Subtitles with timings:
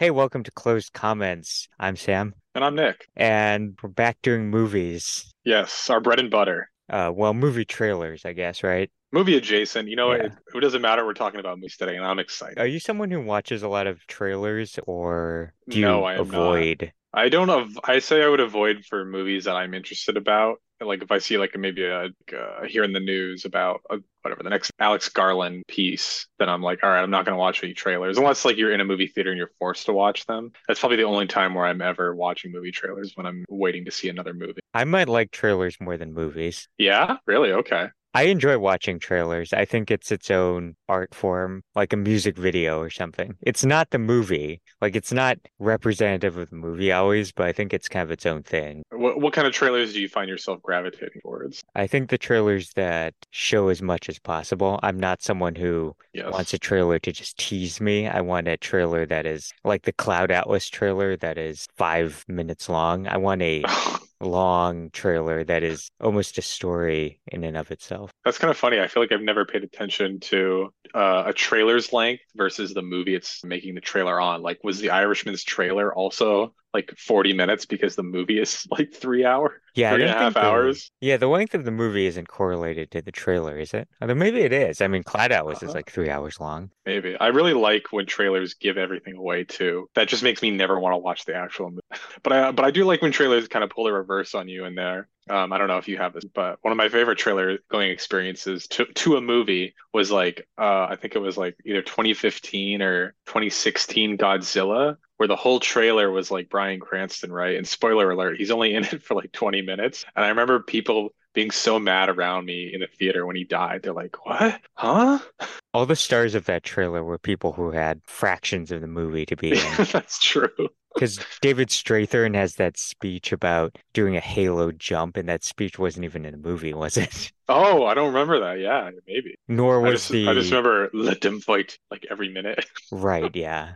[0.00, 1.68] Hey, welcome to Closed Comments.
[1.78, 3.06] I'm Sam, And I'm Nick.
[3.16, 5.30] and we're back doing movies.
[5.44, 6.70] Yes, our bread and butter.
[6.88, 8.90] Uh, well, movie trailers, I guess, right?
[9.12, 9.90] Movie adjacent.
[9.90, 10.22] You know, Yeah.
[10.24, 11.04] it, it doesn't matter.
[11.04, 12.58] We're talking about movies today, and I'm excited.
[12.58, 16.30] Are you someone who watches a lot of trailers, or do you No, I am
[16.30, 16.34] not.
[16.34, 16.92] avoid?
[17.12, 20.62] I don't av I say I would avoid for movies that I'm interested about.
[20.80, 24.42] Like if I see like maybe a, uh, hear in the news about uh whatever
[24.42, 27.62] the next Alex Garland piece, then I'm like, all right, I'm not going to watch
[27.64, 30.52] any trailers unless like you're in a movie theater and you're forced to watch them.
[30.68, 33.90] That's probably the only time where I'm ever watching movie trailers when I'm waiting to
[33.90, 34.60] see another movie.
[34.74, 36.68] I might like trailers more than movies.
[36.78, 37.52] Yeah, really?
[37.52, 37.88] Okay.
[38.12, 39.52] I enjoy watching trailers.
[39.52, 43.34] I think it's its own art form, like a music video or something.
[43.42, 44.60] It's not the movie.
[44.80, 48.26] Like it's not representative of the movie always, but I think it's kind of its
[48.26, 48.82] own thing.
[48.90, 51.62] What what kind of trailers do you find yourself gravitating towards?
[51.76, 54.80] I think the trailers that show as much as possible.
[54.82, 56.32] I'm not someone who Yes.
[56.32, 58.08] wants a trailer to just tease me.
[58.08, 62.68] I want a trailer that is like the Cloud Atlas trailer that is five minutes
[62.68, 63.06] long.
[63.06, 63.62] I want a
[64.20, 68.10] long trailer that is almost a story in and of itself.
[68.24, 68.80] That's kind of funny.
[68.80, 73.14] I feel like I've never paid attention to uh, a trailer's length versus the movie
[73.14, 74.42] it's making the trailer on.
[74.42, 79.24] Like, was The Irishman's trailer also like 40 minutes because the movie is like three
[79.24, 80.90] hour, Yeah, I three and a half the, hours?
[81.00, 83.88] yeah, the length of the movie isn't correlated to the trailer, is it?
[84.00, 84.80] Although maybe it is.
[84.80, 86.70] I mean, Cloud Atlas is Uh, like three hours long.
[86.86, 87.16] maybe.
[87.18, 89.88] I really like when trailers give everything away too.
[89.94, 91.80] That just makes me never want to watch the actual movie.
[92.22, 94.64] But I but I do like when trailers kind of pull the reverse on you
[94.66, 95.08] in there.
[95.28, 97.90] Um, I don't know if you have this, but one of my favorite trailer going
[97.90, 102.82] experiences to to a movie was like uh, I think it was like either 2015
[102.82, 107.56] or 2016 Godzilla, where the whole trailer was like Bryan Cranston, right?
[107.56, 110.06] And spoiler alert, he's only in it for like 20 minutes.
[110.16, 113.82] And I remember people being so mad around me in the theater when he died.
[113.82, 114.58] They're like, "What?
[114.76, 115.18] Huh?"
[115.74, 119.36] All the stars of that trailer were people who had fractions of the movie to
[119.36, 119.58] be in.
[119.92, 120.48] That's true.
[120.94, 126.06] Because David Strathairn has that speech about doing a halo jump, and that speech wasn't
[126.06, 127.30] even in the movie, was it?
[127.48, 128.58] Oh, I don't remember that.
[128.58, 129.36] Yeah, maybe.
[129.48, 132.64] Nor I was just the I just remember let them fight like every minute.
[132.90, 133.74] right, yeah.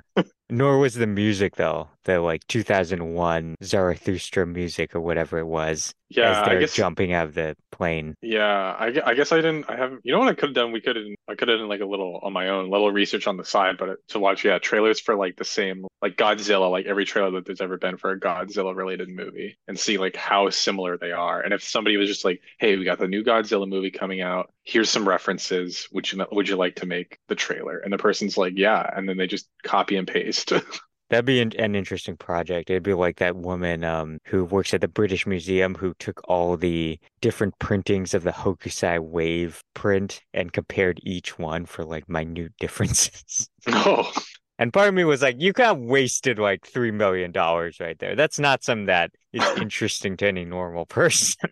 [0.50, 6.30] Nor was the music though, the like 2001 Zarathustra music or whatever it was, Yeah,
[6.30, 8.14] as they're guess jumping out of the plane.
[8.20, 8.44] Yeah,
[8.78, 9.64] I, I guess I didn't.
[9.68, 10.00] I haven't.
[10.04, 10.72] You know what I could have done?
[10.72, 11.06] We could have.
[11.28, 13.78] I could have done like a little on my own, little research on the side,
[13.78, 17.46] but to watch, yeah, trailers for like the same, like Godzilla, like every trailer that
[17.46, 21.40] there's ever been for a Godzilla related movie, and see like how similar they are.
[21.40, 24.52] And if somebody was just like, "Hey, we got the new Godzilla movie coming out.
[24.62, 25.88] Here's some references.
[25.92, 29.08] Would you would you like to make the trailer?" And the person's like, "Yeah," and
[29.08, 30.33] then they just copy and paste.
[31.10, 32.70] That'd be an, an interesting project.
[32.70, 36.56] It'd be like that woman um, who works at the British Museum who took all
[36.56, 42.52] the different printings of the Hokusai wave print and compared each one for like minute
[42.58, 43.48] differences.
[43.66, 44.10] No.
[44.58, 47.98] And part of me was like, you kind of wasted like three million dollars right
[47.98, 48.14] there.
[48.14, 51.50] That's not something that is interesting to any normal person.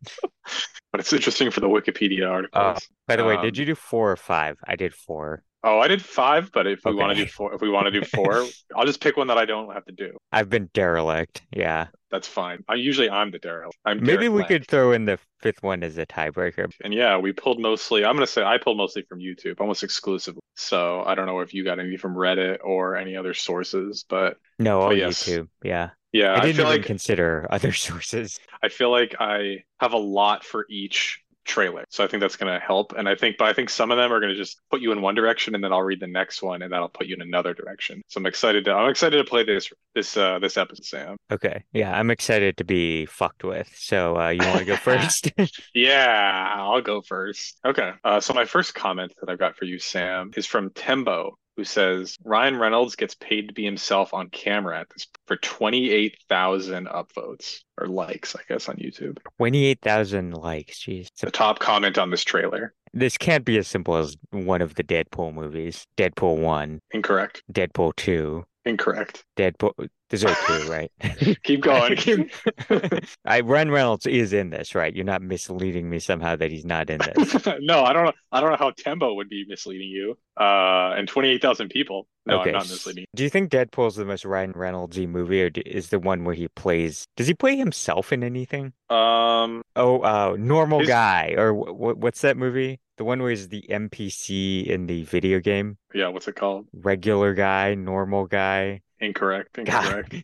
[0.91, 2.88] But it's interesting for the Wikipedia Uh, articles.
[3.06, 4.59] by the way, did Um, you do four or five?
[4.64, 5.43] I did four.
[5.65, 7.93] Oh, I did five, but if we want to do four, if we want to
[7.93, 8.45] do four,
[8.77, 10.17] I'll just pick one that I don't have to do.
[10.33, 11.43] I've been derelict.
[11.53, 11.87] Yeah.
[12.11, 12.65] That's fine.
[12.69, 13.78] I usually I'm the derelict.
[13.84, 16.71] I'm Maybe Derek we could throw in the fifth one as a tiebreaker.
[16.83, 18.05] And yeah, we pulled mostly.
[18.05, 20.41] I'm gonna say I pulled mostly from YouTube, almost exclusively.
[20.56, 24.37] So I don't know if you got any from Reddit or any other sources, but
[24.59, 25.23] No, Oh, all yes.
[25.25, 25.49] YouTube.
[25.62, 25.91] Yeah.
[26.12, 28.39] yeah, I I, didn't feel even like consider other sources.
[28.62, 31.85] I feel like I have a lot for each trailer.
[31.91, 32.93] So I think that's gonna help.
[32.97, 35.03] And I think, but I think some of them are gonna just put you in
[35.03, 37.55] one direction, and then I'll read the next one, and that'll put you in another
[37.55, 38.03] direction.
[38.09, 41.17] So I'm excited to I'm excited to play this this uh this episode, Sam.
[41.31, 41.65] Okay.
[41.73, 43.71] Yeah, I'm excited to be fucked with.
[43.77, 45.31] So uh, you want to go first?
[45.75, 47.59] Yeah, I'll go first.
[47.65, 47.93] Okay.
[48.05, 51.65] Uh, so my first comment that I've got for you, Sam, is from Tembo, who
[51.65, 57.61] says Ryan Reynolds gets paid to be himself on camera at this for 28,000 upvotes
[57.79, 59.19] or likes, I guess, on YouTube.
[59.39, 60.79] 28,000 likes.
[60.81, 61.09] Jeez.
[61.21, 62.75] The top comment on this trailer.
[62.95, 65.87] This can't be as simple as one of the Deadpool movies.
[65.97, 67.43] Deadpool 1, Incorrect.
[67.51, 69.25] Deadpool 2, Incorrect.
[69.37, 69.89] Deadpool.
[70.21, 70.91] There's two, right?
[71.43, 71.97] Keep going.
[73.25, 74.94] I Ryan Reynolds is in this, right?
[74.94, 77.47] You're not misleading me somehow that he's not in this.
[77.61, 78.12] no, I don't know.
[78.31, 80.19] I don't know how Tembo would be misleading you.
[80.38, 82.06] Uh, and 28,000 people.
[82.25, 82.50] No, okay.
[82.50, 83.05] I'm not misleading.
[83.14, 86.49] Do you think Deadpool's the most Ryan Reynoldsy movie, or is the one where he
[86.49, 87.06] plays?
[87.17, 88.73] Does he play himself in anything?
[88.91, 92.81] Um, Oh, uh, normal His- guy, or wh- what's that movie?
[92.99, 95.79] The one where he's the NPC in the video game.
[95.94, 96.67] yeah, what's it called?
[96.73, 98.82] Regular guy, normal guy.
[99.02, 99.58] Incorrect.
[99.58, 100.14] Incorrect.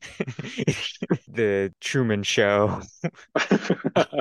[1.29, 2.81] The Truman Show.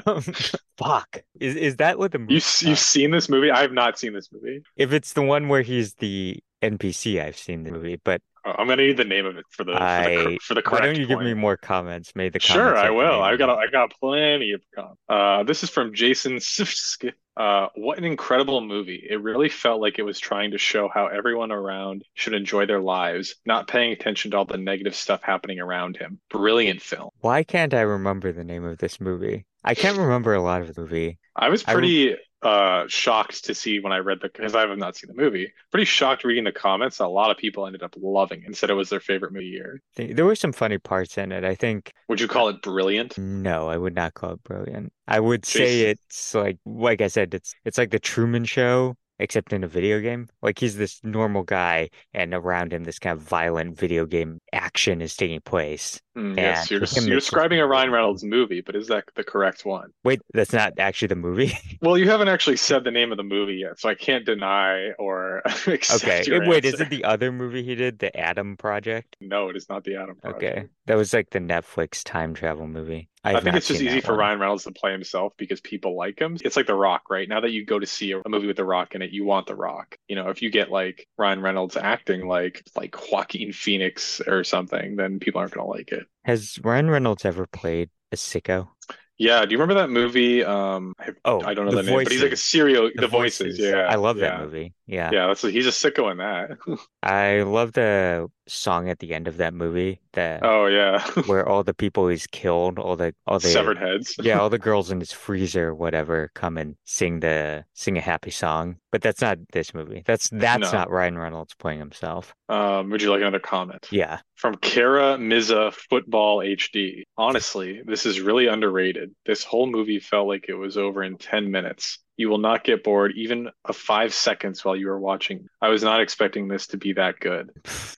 [0.06, 0.21] Um,
[0.77, 1.24] fuck.
[1.39, 2.33] Is is that what the movie?
[2.33, 3.51] You you've seen this movie?
[3.51, 4.62] I have not seen this movie.
[4.75, 8.68] If it's the one where he's the NPC, I've seen the movie, but Oh, I'm
[8.68, 10.84] gonna need the name of it for the for the, I for the why correct
[10.86, 12.14] don't you give me more comments?
[12.16, 13.22] Maybe the Sure, I will.
[13.22, 13.50] I got.
[13.50, 15.02] I got plenty of comments.
[15.10, 17.12] Uh, this is from Jason Sifsky.
[17.36, 19.06] Uh, what an incredible movie.
[19.10, 22.80] It really felt like it was trying to show how everyone around should enjoy their
[22.82, 26.20] lives, not paying attention to all the negative stuff happening around him.
[26.30, 27.10] Brilliant film.
[27.20, 29.46] Why can't I remember the name of this movie?
[29.64, 31.20] I can't remember a lot of the movie.
[31.36, 34.78] I was I pretty uh shocked to see when I read the because I have
[34.78, 35.51] not seen the movie.
[35.72, 37.00] Pretty shocked reading the comments.
[37.00, 39.45] A lot of people ended up loving it and said it was their favorite movie
[39.48, 39.81] year.
[39.95, 41.44] there were some funny parts in it.
[41.44, 43.18] I think Would you call it brilliant?
[43.18, 44.94] no, I would not call it brilliant.
[45.07, 49.54] I would say it's like like I said, it's it's like the Truman Show, except
[49.54, 50.28] in a video game.
[50.42, 55.01] Like he's this normal guy, and around him this kind of violent video game action
[55.01, 56.01] is taking place.
[56.18, 57.92] Mm, yes, you're you're describing a Ryan.
[57.98, 59.92] Reynolds movie, but is that the correct one?
[60.04, 61.54] Wait, that's not actually the movie.
[61.81, 64.92] Well, you haven't actually said the name of the movie yet, so I can't deny
[64.94, 65.74] or Okay.
[65.75, 69.15] accept eh, your Wait, is it the other movie he did, The Adam Project?
[69.21, 70.57] No, it is not the Adam Project.
[70.57, 70.68] Okay.
[70.88, 73.09] That was like the Netflix time travel movie.
[73.24, 74.19] I I think it's just easy for one.
[74.19, 76.38] Ryan Reynolds to play himself because people like him.
[76.44, 77.27] It's like The Rock, right?
[77.27, 79.25] Now that you go to see a, a movie with The Rock in it, you
[79.25, 79.98] want The Rock.
[80.07, 84.96] You know, if you get like Ryan Reynolds acting like like Joaquin Phoenix or something,
[84.96, 86.06] then people aren't gonna like it.
[86.26, 88.70] Has Ryan Reynolds ever played a sicko?
[89.18, 90.44] Yeah, do you remember that movie?
[90.44, 92.92] Um, I, Oh, I don't know The the name, but he's like a serial.
[92.94, 93.60] The The Voices, Voices.
[93.60, 94.74] yeah, I love that movie.
[94.88, 95.12] Yeah.
[95.12, 95.28] yeah.
[95.28, 96.57] That's he's a sicko in that.
[97.04, 101.63] I love the song at the end of that movie, that Oh yeah, where all
[101.63, 104.16] the people he's killed, all the all the severed heads.
[104.22, 108.31] yeah, all the girls in his freezer, whatever, come and sing the sing a happy
[108.31, 108.78] song.
[108.92, 110.04] But that's not this movie.
[110.06, 110.80] That's that's No.
[110.80, 112.33] not Ryan Reynolds playing himself.
[112.50, 113.88] Um, would you like another comment?
[113.92, 114.19] Yeah.
[114.36, 117.04] From Kara Miza Football HD.
[117.18, 119.13] Honestly, this is really underrated.
[119.25, 122.00] This whole movie felt like it was over in 10 minutes.
[122.18, 125.48] You will not get bored even of five seconds while you are watching.
[125.62, 127.52] I was not expecting this to be that good.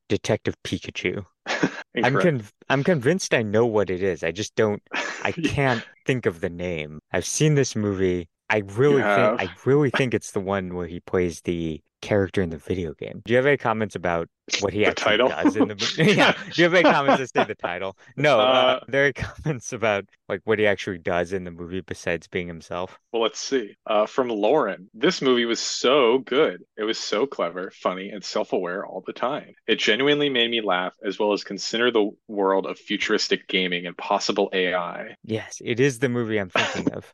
[0.09, 1.25] Detective Pikachu.
[2.03, 4.23] I'm con I'm convinced I know what it is.
[4.23, 4.81] I just don't
[5.23, 6.99] I can't think of the name.
[7.11, 8.29] I've seen this movie.
[8.49, 12.49] I really think I really think it's the one where he plays the character in
[12.49, 13.21] the video game.
[13.25, 14.29] Do you have any comments about
[14.61, 15.27] what he The actually title?
[15.27, 16.03] does in the movie?
[16.15, 16.33] Yeah.
[16.53, 17.97] Do you have any comments that say the title?
[18.17, 21.81] No, uh, Uh, there are comments about like what he actually does in the movie
[21.81, 22.99] besides being himself.
[23.11, 23.75] Well, let's see.
[23.85, 26.63] Uh, from Lauren, this movie was so good.
[26.77, 29.53] It was so clever, funny, and self-aware all the time.
[29.67, 33.97] It genuinely made me laugh, as well as consider the world of futuristic gaming and
[33.97, 35.15] possible AI.
[35.23, 37.13] Yes, it is the movie I'm thinking of.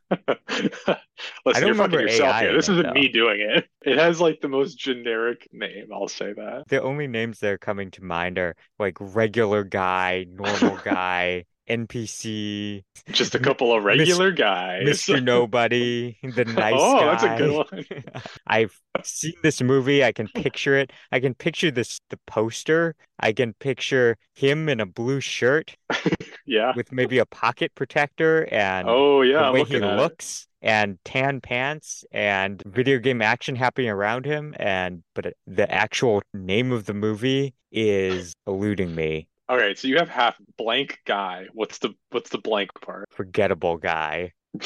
[1.44, 2.54] Listen, don't you're fucking remember yourself AI here.
[2.54, 3.64] This isn't me doing it.
[3.82, 6.64] It has like the most generic name, I'll say that.
[6.68, 12.82] The only names that are coming to mind are like regular guy, normal guy, NPC,
[13.12, 14.82] Just a couple of regular guys.
[14.86, 15.22] Mr.
[15.22, 17.84] Nobody, the nice Oh, that's a good one.
[18.46, 20.04] I've seen this movie.
[20.04, 20.92] I can picture it.
[21.12, 22.94] I can picture this the poster.
[23.20, 25.76] I can picture him in a blue shirt
[26.46, 26.72] Yeah.
[26.76, 29.96] with maybe a pocket protector and Oh, yeah, the I'm way he looking at it.
[29.96, 35.70] looks and tan pants and video game action happening around him and but uh, the
[35.72, 39.28] actual name of the movie is eluding me.
[39.48, 41.46] All right, so you have half blank guy.
[41.52, 43.06] What's the what's the blank part?
[43.10, 44.32] Forgettable guy,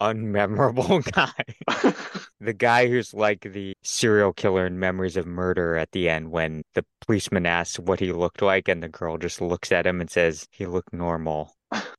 [0.00, 1.92] unmemorable guy.
[2.38, 6.62] The guy who's like the serial killer in Memories of Murder at the end when
[6.74, 10.10] the policeman asks what he looked like and the girl just looks at him and
[10.10, 11.56] says he looked normal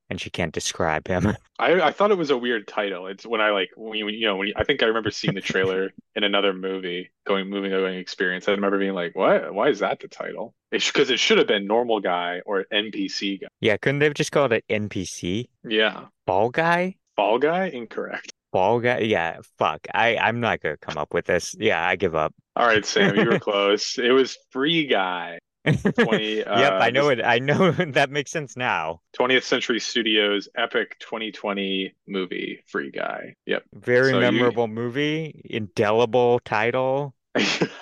[0.10, 1.36] and she can't describe him.
[1.60, 3.08] I I thought it was a weird title.
[3.08, 5.34] It's when I like when you, you know when you, I think I remember seeing
[5.34, 8.48] the trailer in another movie, going moving going experience.
[8.48, 9.54] I remember being like, "What?
[9.54, 13.48] Why is that the title?" Because it should have been normal guy or NPC guy.
[13.62, 15.48] Yeah, couldn't they have just called it NPC?
[15.68, 16.96] Yeah, Ball guy?
[17.16, 18.32] Ball guy, incorrect.
[18.52, 19.00] Ball guy?
[19.00, 19.88] Yeah, fuck.
[19.94, 21.56] I I'm not gonna come up with this.
[21.60, 22.34] Yeah, I give up.
[22.56, 23.98] All right, Sam, you were close.
[23.98, 25.40] It was Free Guy.
[25.66, 27.26] 20 Yep, uh, I know this it.
[27.26, 29.02] I know that makes sense now.
[29.20, 33.36] 20th Century Studios epic 2020 movie Free Guy.
[33.46, 33.64] Yep.
[33.74, 37.14] Very So you- memorable movie, indelible title,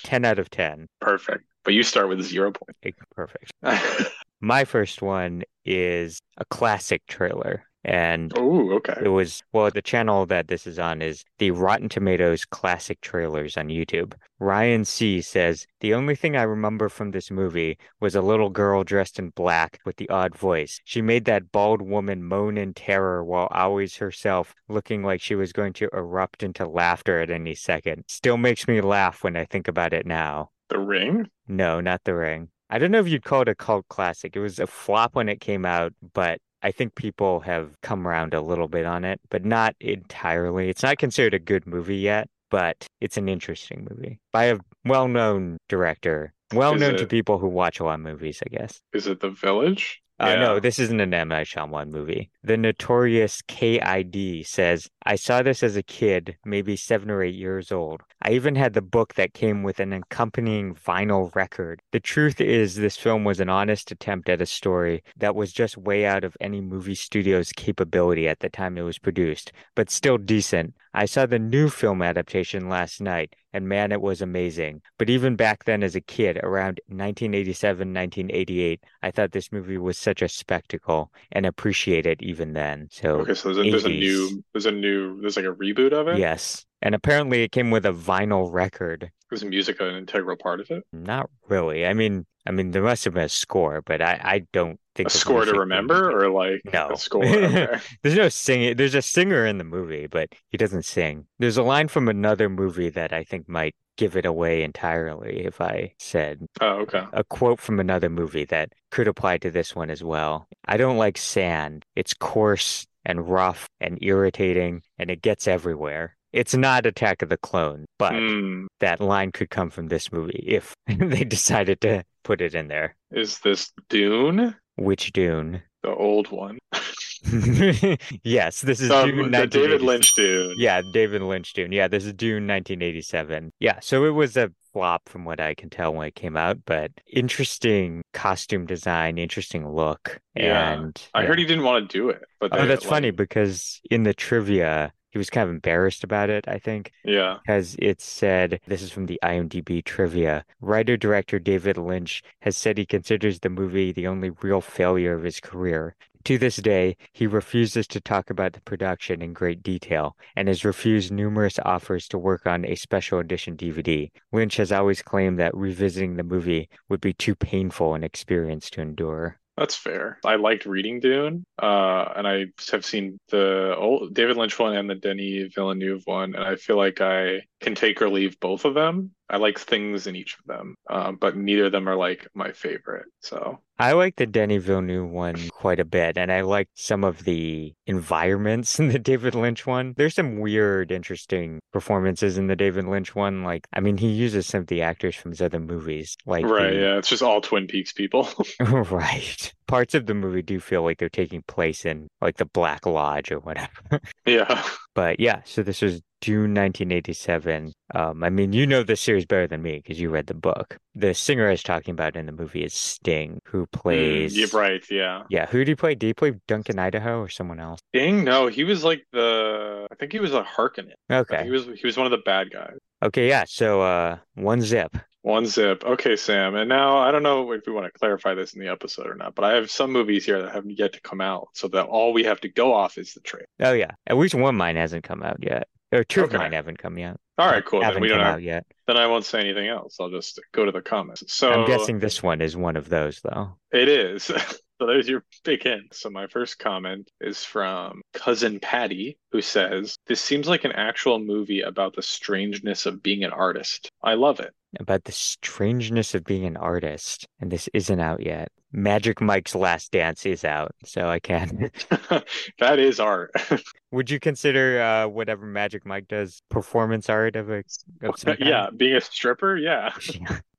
[0.04, 0.88] 10 out of 10.
[1.00, 1.44] Perfect.
[1.66, 2.54] But you start with zero
[2.84, 3.52] Eh, Perfect.
[4.40, 7.64] My first one is a classic trailer.
[7.84, 8.96] And Oh, okay.
[9.04, 13.58] it was, well, the channel that this is on is the Rotten Tomatoes classic trailers
[13.58, 14.16] on YouTube.
[14.40, 18.84] Ryan C says, The only thing I remember from this movie was a little girl
[18.84, 20.82] dressed in black with the odd voice.
[20.84, 25.54] She made that bald woman moan in terror while always herself looking like she was
[25.54, 28.06] going to erupt into laughter at any second.
[28.08, 30.50] Still makes me laugh when I think about it now.
[30.70, 31.30] The Ring?
[31.48, 32.50] No, not The Ring.
[32.70, 34.36] I don't know if you'd call it a cult classic.
[34.36, 38.34] It was a flop when it came out, but I think people have come around
[38.34, 40.70] a little bit on it, but not entirely.
[40.70, 45.58] It's not considered a good movie yet, but it's an interesting movie by a well-known
[45.70, 46.34] director.
[46.54, 48.82] well known to people who watch a lot of movies, I guess.
[48.94, 50.02] Is it The Village?
[50.18, 51.28] Uh, no, this isn't an M.
[51.28, 52.30] Night Shyamalan movie.
[52.42, 57.70] The notorious KID says, I saw this as a kid, maybe seven or eight years
[57.70, 58.02] old.
[58.22, 61.82] I even had the book that came with an accompanying vinyl record.
[61.92, 65.78] The truth is, this film was an honest attempt at a story that was just
[65.78, 70.18] way out of any movie studio's capability at the time it was produced, but still
[70.18, 70.76] decent.
[70.96, 74.82] I saw the new film adaptation last night, and man, it was amazing.
[74.98, 79.98] But even back then, as a kid, around 1987, 1988, I thought this movie was
[79.98, 82.88] such a spectacle and appreciate it even then.
[82.92, 85.92] So, Okay, so there's a, there's a new there's a new there's like a reboot
[85.94, 86.18] of it.
[86.18, 86.66] yes.
[86.82, 89.12] And apparently, it came with a vinyl record.
[89.32, 90.84] Was music an integral part of it?
[90.94, 91.86] Not really.
[91.86, 95.08] I mean, I mean, there must have been a score, but I, I don't think
[95.08, 96.90] A score to remember, would- or like No.
[96.92, 97.26] a score?
[97.26, 97.80] Okay.
[98.04, 98.76] There's no singing.
[98.76, 101.26] There's a singer in the movie, but he doesn't sing.
[101.40, 105.62] There's a line from another movie that I think might give it away entirely if
[105.62, 107.04] I said Oh, okay.
[107.14, 110.48] a quote from another movie that could apply to this one as well.
[110.68, 111.86] I don't like sand.
[111.96, 116.16] It's coarse and rough and irritating, and it gets everywhere.
[116.34, 118.66] It's not Attack of the Clone, but Hmm.
[118.82, 122.98] that line could come from this movie if they decided to put it in there.
[123.12, 124.56] Is this Dune?
[124.76, 125.62] Which Dune?
[125.84, 126.60] The old one.
[128.24, 130.56] yes, this is Dune the David Lynch Dune.
[130.58, 131.72] Yeah, David Lynch Dune.
[131.72, 133.52] Yeah, this is Dune 1987.
[133.60, 136.60] Yeah, so it was a flop from what I can tell when it came out,
[136.66, 140.20] but interesting costume design, interesting look.
[140.36, 141.28] Yeah, And I yeah.
[141.28, 144.92] heard he didn't want to do it, but Oh, that's funny because in the trivia,
[145.16, 147.38] he was kind of embarrassed about it, I think, Yeah.
[147.42, 150.44] because it said this is from the IMDb trivia.
[150.60, 155.24] Writer director David Lynch has said he considers the movie the only real failure of
[155.24, 155.96] his career.
[156.26, 160.66] To this day, he refuses to talk about the production in great detail and has
[160.66, 164.12] refused numerous offers to work on a special edition DVD.
[164.34, 168.82] Lynch has always claimed that revisiting the movie would be too painful an experience to
[168.82, 169.40] endure.
[169.58, 170.20] That's fair.
[170.26, 174.90] I liked reading Dune, uh, and I have seen the old David Lynch one and
[174.90, 178.74] the Denis Villeneuve one, and I feel like I can take or leave both of
[178.74, 179.15] them.
[179.30, 182.52] I like things in each of them, um, but neither of them are like my
[182.52, 183.06] favorite.
[183.22, 187.24] So I like the Denis Villeneuve one quite a bit, and I like some of
[187.24, 189.94] the environments in the David Lynch one.
[189.98, 193.44] There's some weird, interesting performances in the David Lynch one.
[193.44, 196.72] Like, I mean, he uses some of the actors from his other movies, like right,
[196.74, 198.30] the- yeah, it's just all Twin Peaks people.
[198.60, 199.52] right.
[199.68, 203.32] Parts of the movie do feel like they're taking place in like the Black Lodge
[203.32, 204.00] or whatever.
[204.26, 204.64] yeah,
[204.94, 207.72] But yeah, so this was Dune 1987.
[207.94, 210.78] Um, I mean, you know the series better than me because you read the book.
[210.96, 214.36] The singer I was talking about in the movie is Sting, who Mm, plays.
[214.38, 215.24] yeah, right, yeah.
[215.30, 215.94] Yeah, who do he play?
[215.94, 217.80] Do he play Duncan Idaho or someone else?
[217.94, 219.88] Ding, no, he was like the.
[219.92, 220.94] I think he was a Harkonnen.
[221.12, 221.44] Okay.
[221.44, 222.78] he was he was one of the bad guys.
[223.04, 223.44] Okay, yeah.
[223.48, 224.98] So uh one zip.
[225.22, 225.84] One zip.
[225.86, 226.56] Okay, Sam.
[226.56, 229.16] And now I don't know if we want to clarify this in the episode or
[229.16, 231.86] not, but I have some movies here that haven't yet to come out, so that
[231.86, 233.46] all we have to go off is the trailer.
[233.60, 233.92] Oh yeah.
[234.08, 235.68] At least one of mine hasn't come out yet.
[235.92, 237.18] Or two of mine haven't come yet.
[237.38, 237.84] All right, cool.
[237.84, 238.66] Haven't we don't come have, out yet.
[238.88, 239.98] then I won't say anything else.
[240.00, 241.24] I'll just go to the comments.
[241.34, 243.58] So I'm guessing this one is one of those though.
[243.72, 244.32] it is.
[244.78, 245.94] So there's your big hint.
[245.94, 251.18] So my first comment is from cousin Patty, who says, "This seems like an actual
[251.18, 253.90] movie about the strangeness of being an artist.
[254.04, 257.28] I love it." About the strangeness of being an artist.
[257.40, 258.50] And this isn't out yet.
[258.72, 261.72] Magic Mike's Last Dance is out, so I can.
[262.60, 263.32] that is art.
[263.92, 267.64] Would you consider uh whatever Magic Mike does performance art of a
[268.02, 269.94] of yeah, being a stripper, yeah.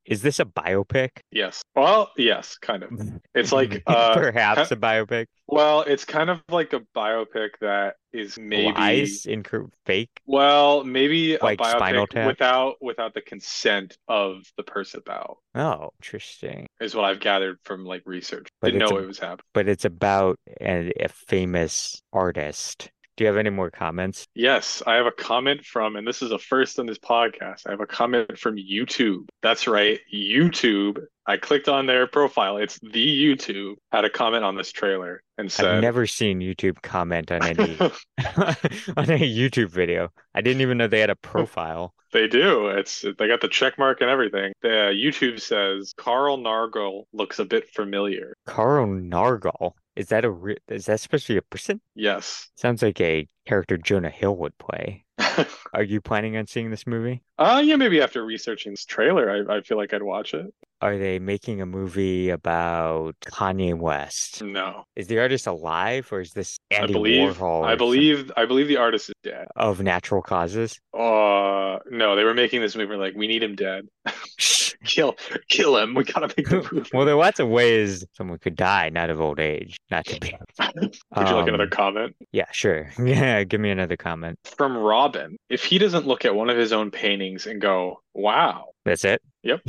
[0.07, 1.11] Is this a biopic?
[1.31, 1.63] Yes.
[1.75, 2.91] Well, yes, kind of.
[3.35, 5.27] It's like uh perhaps a biopic.
[5.47, 10.09] well, it's kind of like a biopic that is maybe Lies, inc- fake.
[10.25, 15.91] well, maybe a Like Spinal biopic without without the consent of the person about Oh,
[16.01, 16.67] interesting.
[16.81, 18.49] is what I've gathered from like research.
[18.61, 19.45] But Didn't know a- it was happening.
[19.53, 22.91] But it's about a, a famous artist.
[23.17, 24.27] Do you have any more comments?
[24.35, 27.67] Yes, I have a comment from, and this is a first on this podcast.
[27.67, 29.29] I have a comment from YouTube.
[29.43, 31.03] That's right, YouTube.
[31.27, 32.59] I clicked on their profile.
[32.59, 32.91] It's the
[33.25, 33.77] YouTube.
[33.91, 37.77] Had a comment on this trailer and I've said, never seen YouTube comment on any
[37.81, 40.11] on a YouTube video.
[40.35, 41.93] I didn't even know they had a profile.
[42.13, 42.69] They do.
[42.69, 44.53] It's they got the check mark and everything.
[44.63, 48.33] The uh, YouTube says Carl Nargle looks a bit familiar.
[48.47, 49.73] Carl Nargle.
[49.97, 51.81] Is that a re- is that supposed to be a person?
[51.95, 52.51] Yes.
[52.55, 55.05] Sounds like a character Jonah Hill would play.
[55.75, 57.23] Are you planning on seeing this movie?
[57.39, 60.47] uh yeah, maybe after researching this trailer, I, I feel like I'd watch it.
[60.83, 64.43] Are they making a movie about Kanye West?
[64.43, 64.85] No.
[64.95, 67.65] Is the artist alive or is this Andy I believe Warhol?
[67.65, 69.47] I believe I believe the artist is dead.
[69.57, 70.79] of natural causes.
[70.93, 73.89] Uh no, they were making this movie like we need him dead.
[74.87, 75.17] kill
[75.49, 75.95] kill him.
[75.95, 76.91] We gotta make the movie.
[76.93, 80.19] Well, there are lots of ways someone could die, not of old age, not to
[80.21, 80.35] be.
[80.77, 80.95] Would
[81.29, 82.17] you like another Um, comment?
[82.33, 82.91] Yeah, sure.
[82.99, 84.39] Yeah, give me another comment.
[84.57, 85.37] From Robin.
[85.49, 88.67] If he doesn't look at one of his own paintings and go, wow.
[88.85, 89.21] That's it?
[89.43, 89.61] Yep.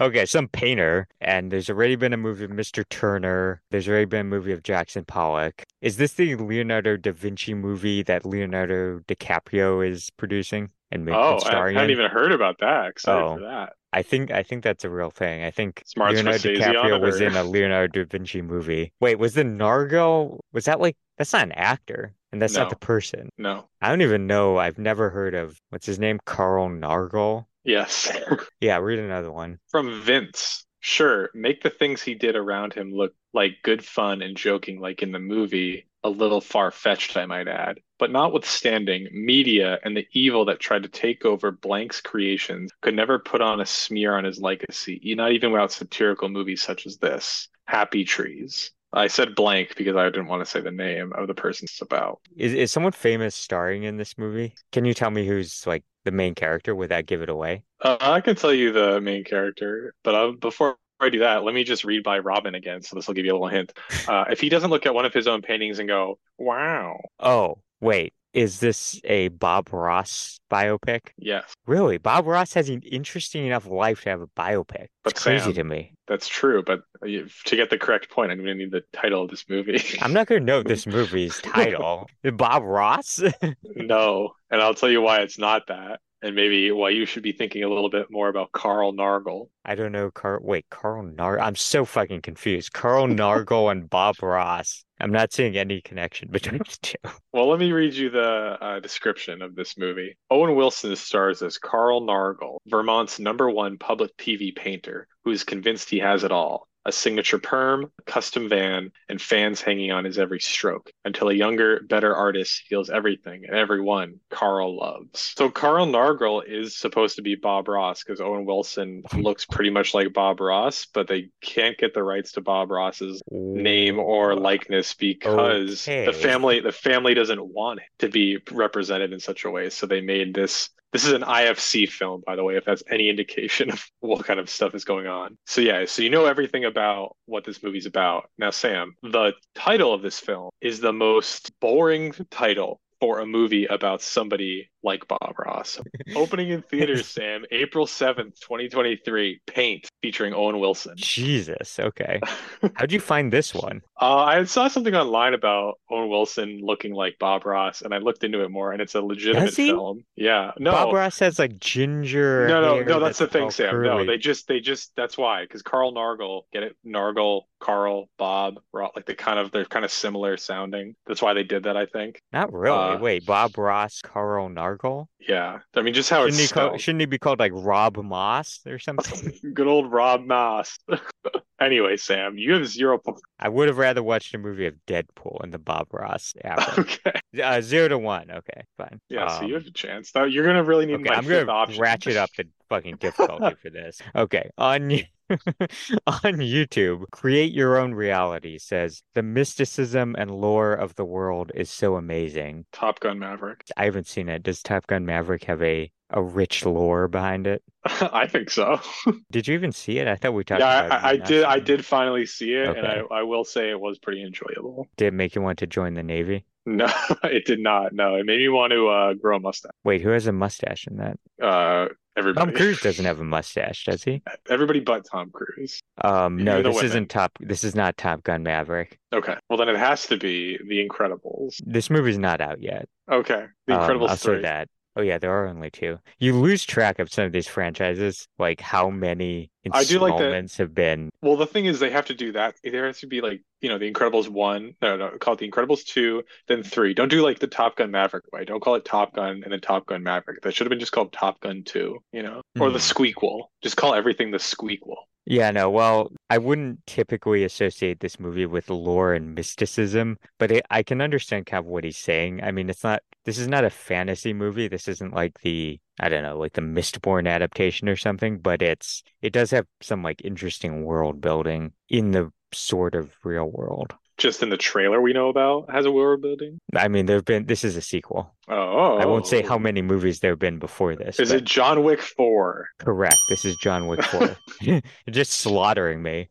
[0.00, 2.84] Okay, some painter, and there's already been a movie of Mr.
[2.88, 3.60] Turner.
[3.70, 5.62] There's already been a movie of Jackson Pollock.
[5.82, 11.34] Is this the Leonardo da Vinci movie that Leonardo DiCaprio is producing and, ma- Oh,
[11.34, 11.96] and I starring hadn't in?
[11.98, 12.88] even heard about that.
[12.88, 13.34] Excited Oh.
[13.36, 13.72] for that.
[13.92, 15.42] I think I think that's a real thing.
[15.42, 18.92] I think Smart Leonardo DiCaprio was in a Leonardo da Vinci movie.
[19.00, 20.38] Wait, was the Nargo?
[20.52, 22.60] Was that like that's not an actor, and that's No.
[22.60, 23.28] not the person.
[23.36, 23.68] No.
[23.82, 24.58] I don't even know.
[24.58, 27.46] I've never heard of what's his name, Carl Nargle.
[27.64, 28.10] Yes.
[28.60, 29.58] Yeah, read another one.
[29.70, 30.64] From Vince.
[30.82, 35.02] Sure, make the things he did around him look like good fun and joking like
[35.02, 37.80] in the movie, a little far-fetched, I might add.
[37.98, 43.18] But notwithstanding, media and the evil that tried to take over Blank's creations could never
[43.18, 47.48] put on a smear on his legacy, not even without satirical movies such as this.
[47.66, 48.70] Happy Trees.
[48.92, 51.80] I said blank because I didn't want to say the name of the person it's
[51.80, 52.20] about.
[52.36, 54.54] Is is someone famous starring in this movie?
[54.72, 56.74] Can you tell me who's like the main character?
[56.74, 57.62] Would that give it away?
[57.80, 61.54] Uh, I can tell you the main character, but uh, before I do that, let
[61.54, 63.72] me just read by Robin again, so this will give you a little hint.
[64.06, 67.58] Uh, if he doesn't look at one of his own paintings and go, "Wow, Oh,
[67.80, 68.12] wait.
[68.32, 71.00] Is this a Bob Ross biopic?
[71.16, 71.98] yes, Really?
[71.98, 74.86] Bob Ross has an interesting enough life to have a biopic.
[75.02, 75.94] But It's crazy Sam- to me.
[76.06, 79.30] that's true," but to get the correct point, I'm going to need the title of
[79.30, 79.82] this movie.
[80.00, 82.08] I'm not gonna know this movie's title.
[82.34, 83.20] Bob Ross?
[83.64, 87.32] No, and I'll tell you why it's not that, and maybe why you should be
[87.32, 89.48] thinking a little bit more about Carl Nargle.
[89.64, 90.10] I don't know.
[90.10, 90.40] Carl.
[90.42, 91.38] Wait, Carl Nar.
[91.40, 92.72] I'm so fucking confused.
[92.72, 94.84] Carl Nargle and Bob Ross.
[95.00, 97.10] I'm not seeing any connection between the two.
[97.32, 100.16] Well, let me read you the uh, description of this movie.
[100.30, 105.88] Owen Wilson stars as Carl Nargle, Vermont's number one public TV painter, who is convinced
[105.88, 106.68] he has it all.
[106.86, 110.90] A signature perm, a custom van, and fans hanging on his every stroke.
[111.04, 115.34] Until a younger, better artist feels everything and everyone Carl loves.
[115.36, 119.94] So Carl Nargle is supposed to be Bob Ross because Owen Wilson looks pretty much
[119.94, 124.94] like Bob Ross, but they can't get the rights to Bob Ross's name or likeness
[124.94, 129.70] because the family the family doesn't want it to be represented in such a way.
[129.70, 133.08] So they made this this is an IFC film by the way if that's any
[133.08, 135.36] indication of what kind of stuff is going on.
[135.46, 138.30] So yeah so you know everything about what this movie's about.
[138.38, 143.64] Now Sam the title of this film is the most boring title for a movie
[143.64, 145.80] about somebody like Bob Ross
[146.16, 151.78] opening in theaters Sam April 7th 2023 Paint featuring Owen Wilson Jesus.
[151.78, 152.20] Okay.
[152.74, 153.82] How'd you find this one?
[154.00, 158.24] Uh, I saw something online about Owen Wilson looking like Bob Ross, and I looked
[158.24, 160.04] into it more, and it's a legitimate film.
[160.16, 163.00] Yeah, no, Bob Ross has like ginger no, no, no.
[163.00, 163.82] That's the thing, all Sam.
[163.82, 164.92] No, they just, they just.
[164.96, 166.76] That's why, because Carl Nargle, get it?
[166.86, 170.94] Nargle, Carl, Bob, Ross, like they kind of, they're kind of similar sounding.
[171.06, 172.20] That's why they did that, I think.
[172.32, 172.96] Not really.
[172.96, 174.69] uh, Wait, Bob Ross, Carl Nargle?
[175.18, 178.60] Yeah, I mean, just how Shouldn't he call, shouldn't he be called like Rob Moss
[178.66, 179.32] or something?
[179.54, 180.78] Good old Rob Moss.
[181.60, 183.00] anyway, Sam, you have zero.
[183.38, 186.64] I would have rather watched a movie of Deadpool and the Bob Ross era.
[186.78, 188.30] Okay, uh, zero to one.
[188.30, 189.00] Okay, fine.
[189.08, 189.26] yeah.
[189.28, 190.14] so you Um, have a chance.
[190.14, 191.80] Now you're gonna really need Okay, my I'm gonna option.
[191.82, 194.00] ratchet up the fucking difficulty for this.
[194.14, 194.90] Okay, on
[196.06, 201.70] on YouTube, create your own reality says the mysticism and lore of the world is
[201.70, 202.66] so amazing.
[202.72, 203.64] Top Gun Maverick.
[203.76, 204.42] I haven't seen it.
[204.42, 207.62] Does Top Gun Maverick have a a rich lore behind it?
[207.84, 208.80] I think so.
[209.30, 210.08] Did you even see it?
[210.08, 211.04] I thought we talked Yeah, about it.
[211.04, 211.44] I, I not did.
[211.44, 214.88] I did finally see it, and I, I will say it was pretty enjoyable.
[214.96, 216.44] Did it make you want to join the Navy?
[216.66, 216.86] No,
[217.24, 217.92] it did not.
[217.92, 219.72] No, it made me want to uh, grow a mustache.
[219.84, 221.18] Wait, who has a mustache in that?
[221.42, 222.46] Uh, everybody.
[222.46, 224.22] Tom Cruise doesn't have a mustache, does he?
[224.50, 225.80] Everybody but Tom Cruise.
[226.02, 226.90] Um, no, Even this women.
[226.90, 227.32] isn't Top.
[227.40, 228.98] This is not Top Gun Maverick.
[229.12, 231.56] Okay, well then it has to be The Incredibles.
[231.64, 232.88] This movie's not out yet.
[233.10, 234.68] Okay, The Um, Incredibles I'll say that.
[234.96, 235.98] Oh yeah, there are only two.
[236.18, 240.50] You lose track of some of these franchises, like how many I do like that-
[240.58, 241.10] have been.
[241.22, 242.56] Well, the thing is, they have to do that.
[242.64, 244.74] There has to be like you know The Incredibles one.
[244.80, 246.94] No, no, call it The Incredibles two, then three.
[246.94, 248.44] Don't do like the Top Gun Maverick way.
[248.44, 250.42] Don't call it Top Gun and then Top Gun Maverick.
[250.42, 251.98] That should have been just called Top Gun two.
[252.12, 253.14] You know, or the Mhm.
[253.14, 253.44] Squeakquel.
[253.62, 254.96] Just call everything the Squeakquel.
[255.26, 260.64] Yeah, no, well, I wouldn't typically associate this movie with lore and mysticism, but it,
[260.70, 262.42] I can understand kind of what he's saying.
[262.42, 264.66] I mean, it's not, this is not a fantasy movie.
[264.66, 269.02] This isn't like the, I don't know, like the Mistborn adaptation or something, but it's,
[269.20, 273.94] it does have some like interesting world building in the sort of real world.
[274.16, 276.58] Just in the trailer we know about has a world building.
[276.74, 278.34] I mean, there've been, this is a sequel.
[278.52, 281.20] Oh, I won't say how many movies there have been before this.
[281.20, 282.66] Is it John Wick 4?
[282.78, 283.16] correct?
[283.28, 284.36] This is John Wick 4.
[285.10, 286.28] Just slaughtering me.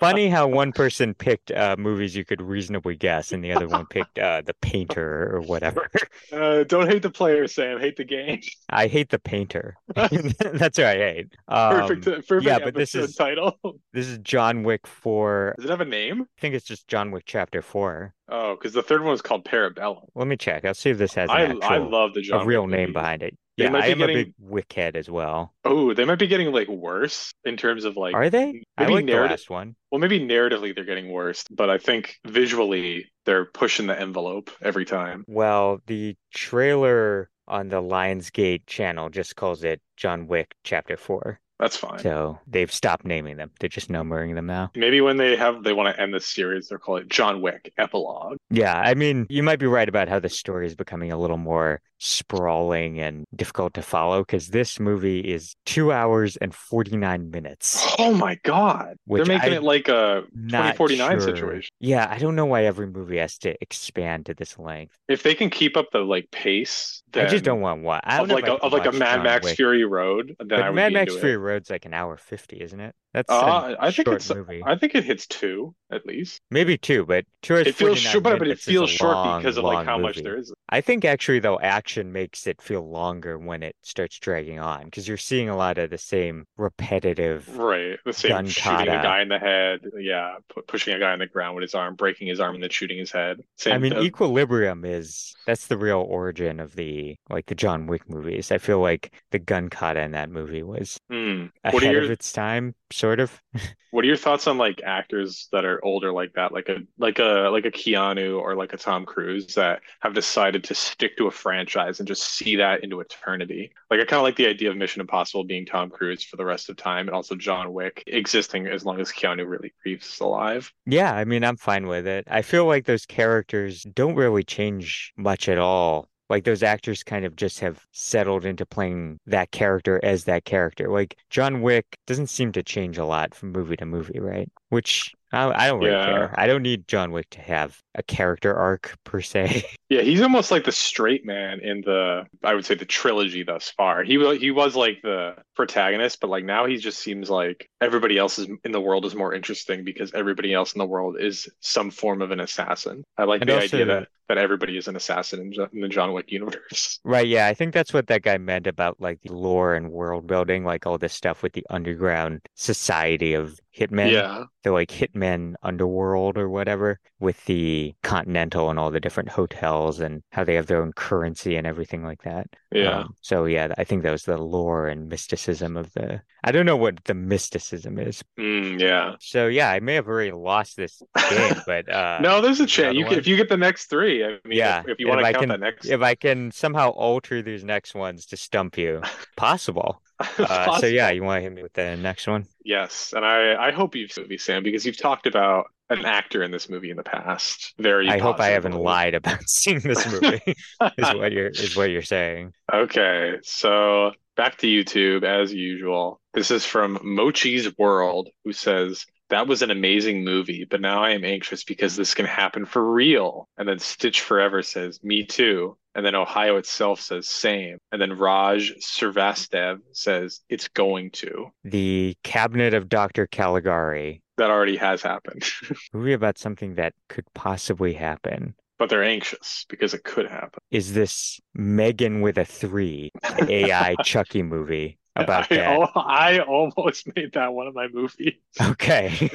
[0.00, 3.86] Funny how one person picked uh, movies you could reasonably guess, and the other one
[3.86, 5.88] picked uh, The Painter or whatever.
[6.32, 7.78] Uh, don't hate the player, Sam.
[7.78, 8.40] Hate the game.
[8.68, 9.76] I hate The Painter.
[9.94, 11.32] That's what I hate.
[11.48, 12.08] Perfect.
[12.08, 13.56] Um, perfect yeah, but this is- title.
[13.92, 15.54] this is John Wick 4.
[15.56, 16.22] Does it have a name?
[16.22, 18.13] I think it's just John Wick Chapter 4.
[18.36, 20.08] Oh, because the third one was called Parabellum.
[20.16, 20.64] Let me check.
[20.64, 22.92] I'll see if this has an I actual, I love the John a real name
[22.92, 23.36] behind it.
[23.56, 25.54] They Yeah, might I be am getting- a big Wick head as well.
[25.64, 28.64] Oh, they might be getting like worse in terms of like Are they?
[28.76, 29.76] I like the narrative- last one.
[29.92, 34.84] Well, maybe narratively they're getting worse, but I think visually they're pushing the envelope every
[34.84, 35.24] time.
[35.28, 41.38] Well, the trailer on the Lionsgate channel just calls it John Wick Chapter 4.
[41.58, 42.00] That's fine.
[42.00, 43.50] So they've stopped naming them.
[43.60, 44.72] They're just numbering them now.
[44.74, 47.72] Maybe when they have they want to end the series, they'll call it John Wick
[47.78, 48.38] Epilogue.
[48.50, 51.36] Yeah, I mean, you might be right about how the story is becoming a little
[51.38, 57.84] more sprawling and difficult to follow because this movie is two hours and 49 minutes.
[57.98, 58.96] Oh my God.
[59.06, 61.20] They're making I- it like a Not 2049 sure.
[61.20, 61.70] situation.
[61.80, 64.96] Yeah, I don't know why every movie has to expand to this length.
[65.08, 68.30] If they can keep up the like pace, I just don't want what I don't
[68.30, 69.56] of like a, of like a Mad Max Wick.
[69.56, 71.38] Fury Road, then I would Mad Max Fury it.
[71.38, 72.94] Road's like an hour 50, isn't it?
[73.12, 74.60] That's Uh, a I think it's movie.
[74.66, 76.40] I think it hits two at least.
[76.50, 79.12] Maybe two, but two It feels short, but, but it minutes is a feels short
[79.14, 80.52] long, because of like how much there is.
[80.68, 85.06] I think actually though action makes it feel longer when it starts dragging on because
[85.06, 87.58] you're seeing a lot of the same repetitive.
[87.58, 91.12] Right, the same Gun shooting a guy in the head, yeah, pu- pushing a guy
[91.12, 93.42] on the ground with his arm, breaking his arm, and then shooting his head.
[93.58, 93.74] Same.
[93.74, 98.08] I mean, uh, Equilibrium is that's the real origin of the like the John Wick
[98.08, 98.50] movies.
[98.50, 101.46] I feel like the gun kata in that movie was hmm.
[101.64, 103.42] ahead your of its time, sort of.
[103.94, 107.20] What are your thoughts on like actors that are older like that, like a like
[107.20, 111.28] a like a Keanu or like a Tom Cruise that have decided to stick to
[111.28, 113.70] a franchise and just see that into eternity?
[113.92, 116.44] Like I kind of like the idea of Mission Impossible being Tom Cruise for the
[116.44, 120.18] rest of time, and also John Wick existing as long as Keanu really Reeves is
[120.18, 120.72] alive.
[120.86, 122.24] Yeah, I mean, I'm fine with it.
[122.28, 126.08] I feel like those characters don't really change much at all.
[126.34, 130.88] Like those actors kind of just have settled into playing that character as that character.
[130.90, 134.50] Like John Wick doesn't seem to change a lot from movie to movie, right?
[134.70, 135.98] Which I, I don't really Yeah.
[135.98, 136.34] care.
[136.38, 139.64] I don't need John Wick to have a character arc per se.
[139.90, 143.68] Yeah, he's almost like the straight man in the I would say the trilogy thus
[143.70, 144.02] far.
[144.02, 148.18] He wa- he was like the protagonist, but like now he just seems like everybody
[148.18, 151.48] else is in the world is more interesting because everybody else in the world is
[151.60, 153.04] some form of an assassin.
[153.18, 155.88] I like And the also idea that that everybody is an assassin in, in the
[155.88, 156.98] John Wick universe.
[157.04, 160.26] Right, yeah, I think that's what that guy meant about like the lore and world
[160.26, 164.10] building, like all this stuff with the underground society of hitmen.
[164.10, 164.44] Yeah.
[164.62, 170.22] the like hitmen underworld or whatever with the Continental and all the different hotels and
[170.30, 172.46] how they have their own currency and everything like that.
[172.72, 173.00] Yeah.
[173.00, 176.22] Um, so yeah, I think that was the lore and mysticism of the.
[176.42, 178.22] I don't know what the mysticism is.
[178.38, 179.14] Mm, yeah.
[179.20, 182.96] So yeah, I may have already lost this game, but uh, no, there's a chance.
[182.96, 185.20] You can, if you get the next three, I mean, Yeah, if, if you want
[185.20, 188.76] to count can- that next, if I can somehow alter these next ones to stump
[188.76, 189.02] you,
[189.36, 190.02] possible.
[190.38, 192.46] Uh, so yeah, you want to hit me with the next one?
[192.64, 196.42] Yes, and I I hope you've seen movie, Sam, because you've talked about an actor
[196.42, 197.74] in this movie in the past.
[197.78, 200.40] Very I hope I haven't lied about seeing this movie.
[200.46, 202.52] is what you're is what you're saying.
[202.72, 206.20] Okay, so back to YouTube as usual.
[206.32, 211.10] This is from Mochi's World, who says, That was an amazing movie, but now I
[211.10, 213.48] am anxious because this can happen for real.
[213.58, 215.76] And then Stitch Forever says, Me too.
[215.94, 217.78] And then Ohio itself says, Same.
[217.92, 221.50] And then Raj Srivastav says, It's going to.
[221.62, 223.28] The Cabinet of Dr.
[223.28, 225.44] Caligari, That already has happened.
[225.92, 228.54] movie about something that could possibly happen.
[228.78, 230.58] but they're anxious because it could happen.
[230.70, 233.12] Is this Megan with a three,
[233.48, 235.90] AI Chucky movie about I, that?
[235.96, 238.34] I almost made that one of my movies.
[238.60, 239.30] Okay.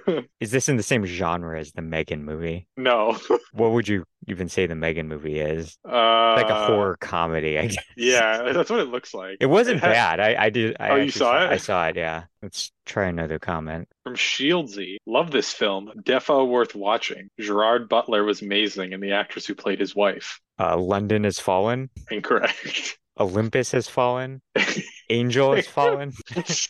[0.40, 2.66] Is this in the same genre as the Megan movie?
[2.76, 3.16] no.
[3.52, 5.78] What would you even say the Megan movie is?
[5.82, 7.82] Uh, Like a horror comedy, I guess.
[7.96, 9.38] Yeah, that's what it looks like.
[9.40, 10.20] It wasn't It had- bad.
[10.20, 10.76] I, I did.
[10.78, 11.50] I Oh, you actually saw it?
[11.50, 11.96] I saw it.
[11.96, 12.24] Yeah.
[12.42, 13.88] Let's try another comment.
[14.04, 14.96] From Shieldsy.
[15.06, 15.90] Love this film.
[16.02, 17.30] Defo worth watching.
[17.40, 20.38] Gerard Butler was amazing and the actress who played his wife.
[20.60, 21.88] Uh, London has fallen.
[22.10, 22.98] Incorrect.
[23.18, 24.42] Olympus has fallen.
[25.08, 26.12] Angel has fallen.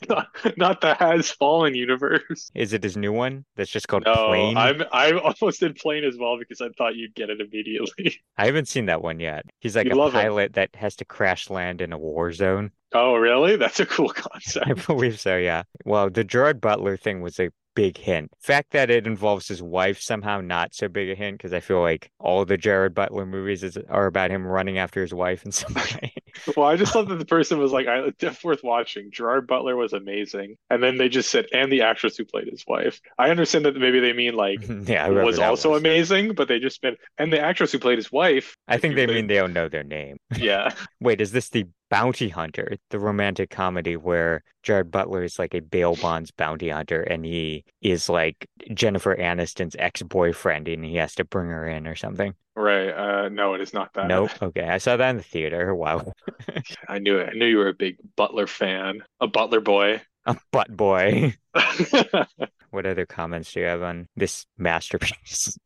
[0.09, 2.51] not, not the Has Fallen universe.
[2.55, 3.45] Is it his new one?
[3.57, 4.57] That's just called No, Plane.
[4.57, 8.21] I'm I almost did Plane as well because I thought you'd get it immediately.
[8.37, 9.47] I haven't seen that one yet.
[9.61, 10.19] He's like You a love it.
[10.21, 12.73] pilot that has to crash land in a war zone.
[12.93, 13.57] Oh, really?
[13.57, 14.67] That's a cool concept.
[14.69, 15.63] I believe so, yeah.
[15.85, 18.33] Well, the Gerard Butler thing was a big hint.
[18.41, 21.81] Fact that it involves his wife somehow not so big a hint because I feel
[21.81, 25.53] like all the Jared Butler movies is, are about him running after his wife in
[25.53, 26.13] some way.
[26.57, 29.11] Well, I just thought that the person was like, I, it's worth watching.
[29.13, 30.57] Gerard Butler was amazing.
[30.71, 33.01] And then they just said, and the actress who played his wife.
[33.19, 34.59] I understand that maybe they mean like
[34.89, 35.81] yeah, was also was.
[35.83, 38.57] amazing, but they just meant, and the actress who played his wife.
[38.67, 40.17] I think they played- mean they don't know their name.
[40.37, 40.75] Yeah.
[41.01, 45.61] Wait, is this the Bounty Hunter, the romantic comedy where Jared Butler is like a
[45.61, 51.25] bail bonds bounty hunter and he is like Jennifer Aniston's ex-boyfriend and he has to
[51.25, 52.35] bring her in or something?
[52.57, 52.91] Right.
[52.91, 54.09] Uh, no, it is not that.
[54.09, 54.31] Nope.
[54.43, 55.75] Okay, I saw that in the theater.
[55.77, 56.13] Wow.
[56.89, 57.31] I knew it.
[57.33, 60.01] I knew you were a big Butler fan, a Butler boy.
[60.35, 61.35] A butt boy.
[62.71, 65.57] What other comments do you have on this masterpiece?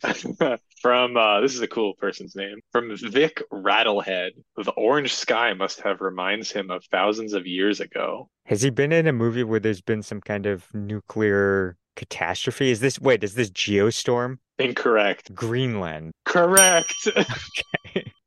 [0.80, 2.60] From uh, this is a cool person's name.
[2.70, 4.30] From Vic Rattlehead.
[4.56, 8.28] The orange sky must have reminds him of thousands of years ago.
[8.46, 12.70] Has he been in a movie where there's been some kind of nuclear catastrophe?
[12.70, 14.38] Is this, wait, is this Geostorm?
[14.60, 15.34] Incorrect.
[15.34, 16.12] Greenland.
[16.24, 17.08] Correct.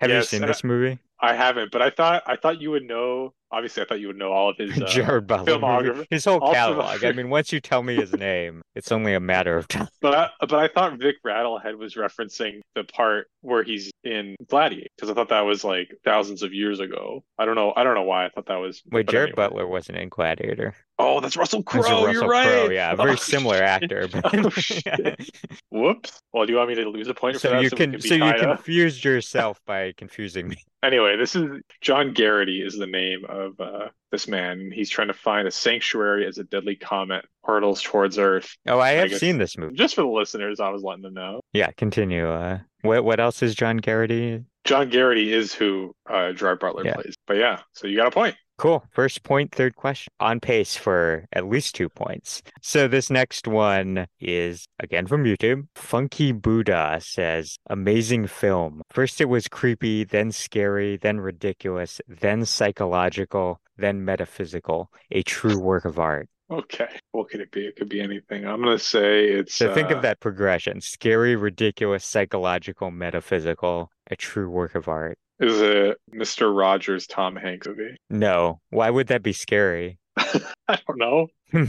[0.01, 0.99] Have you seen this movie?
[1.23, 3.33] I haven't, but I thought I thought you would know.
[3.53, 6.07] Obviously, I thought you would know all of his uh, Jared Butler filmography.
[6.09, 7.03] His whole catalog.
[7.03, 9.87] I mean, once you tell me his name, it's only a matter of time.
[10.01, 14.87] But I, but I thought Vic Rattlehead was referencing the part where he's in Gladiator
[14.97, 17.23] because I thought that was like thousands of years ago.
[17.37, 17.73] I don't know.
[17.75, 18.81] I don't know why I thought that was.
[18.91, 19.35] Wait, Jared anyway.
[19.35, 20.73] Butler wasn't in Gladiator.
[20.99, 21.81] Oh, that's Russell Crowe.
[21.81, 22.47] Russell You're right.
[22.47, 23.63] Crowe, yeah, very Oh, similar shit.
[23.63, 24.07] actor.
[24.13, 25.31] But Oh, shit.
[25.71, 26.19] Whoops.
[26.31, 27.63] Well, do you want me to lose a point for so that?
[27.63, 28.37] you we can, so you up?
[28.37, 30.57] confused yourself by confusing me.
[30.83, 34.71] Anyway, this is John Garrity is the name of uh, this man.
[34.73, 38.55] He's trying to find a sanctuary as a deadly comet hurtles towards Earth.
[38.67, 39.75] Oh, I I have guess- seen this movie.
[39.75, 41.41] Just for the listeners, I was letting them know.
[41.53, 42.27] Yeah, continue.
[42.29, 44.43] Uh, what what else is John Garrity?
[44.65, 46.95] John Garrity is who uh, Gerard Butler Yeah.
[46.95, 47.15] plays.
[47.27, 48.35] But yeah, so you got a point.
[48.57, 48.83] Cool.
[48.91, 50.11] First point, third question.
[50.19, 52.41] On pace for at least two points.
[52.61, 55.67] So this next one is again from YouTube.
[55.75, 58.81] Funky Buddha says, amazing film.
[58.91, 64.91] First it was creepy, then scary, then ridiculous, then psychological, then metaphysical.
[65.11, 66.29] A true work of art.
[66.51, 67.65] Okay, what could it be?
[67.65, 68.45] It could be anything.
[68.45, 69.55] I'm gonna say it's.
[69.55, 70.81] So think uh, of that progression.
[70.81, 73.89] Scary, ridiculous, psychological, metaphysical.
[74.11, 75.17] A true work of art.
[75.39, 76.55] Is it Mr.
[76.55, 77.95] Rogers Tom Hanks movie?
[78.09, 78.59] No.
[78.69, 79.97] Why would that be scary?
[80.17, 81.27] I don't know.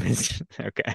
[0.60, 0.94] Okay.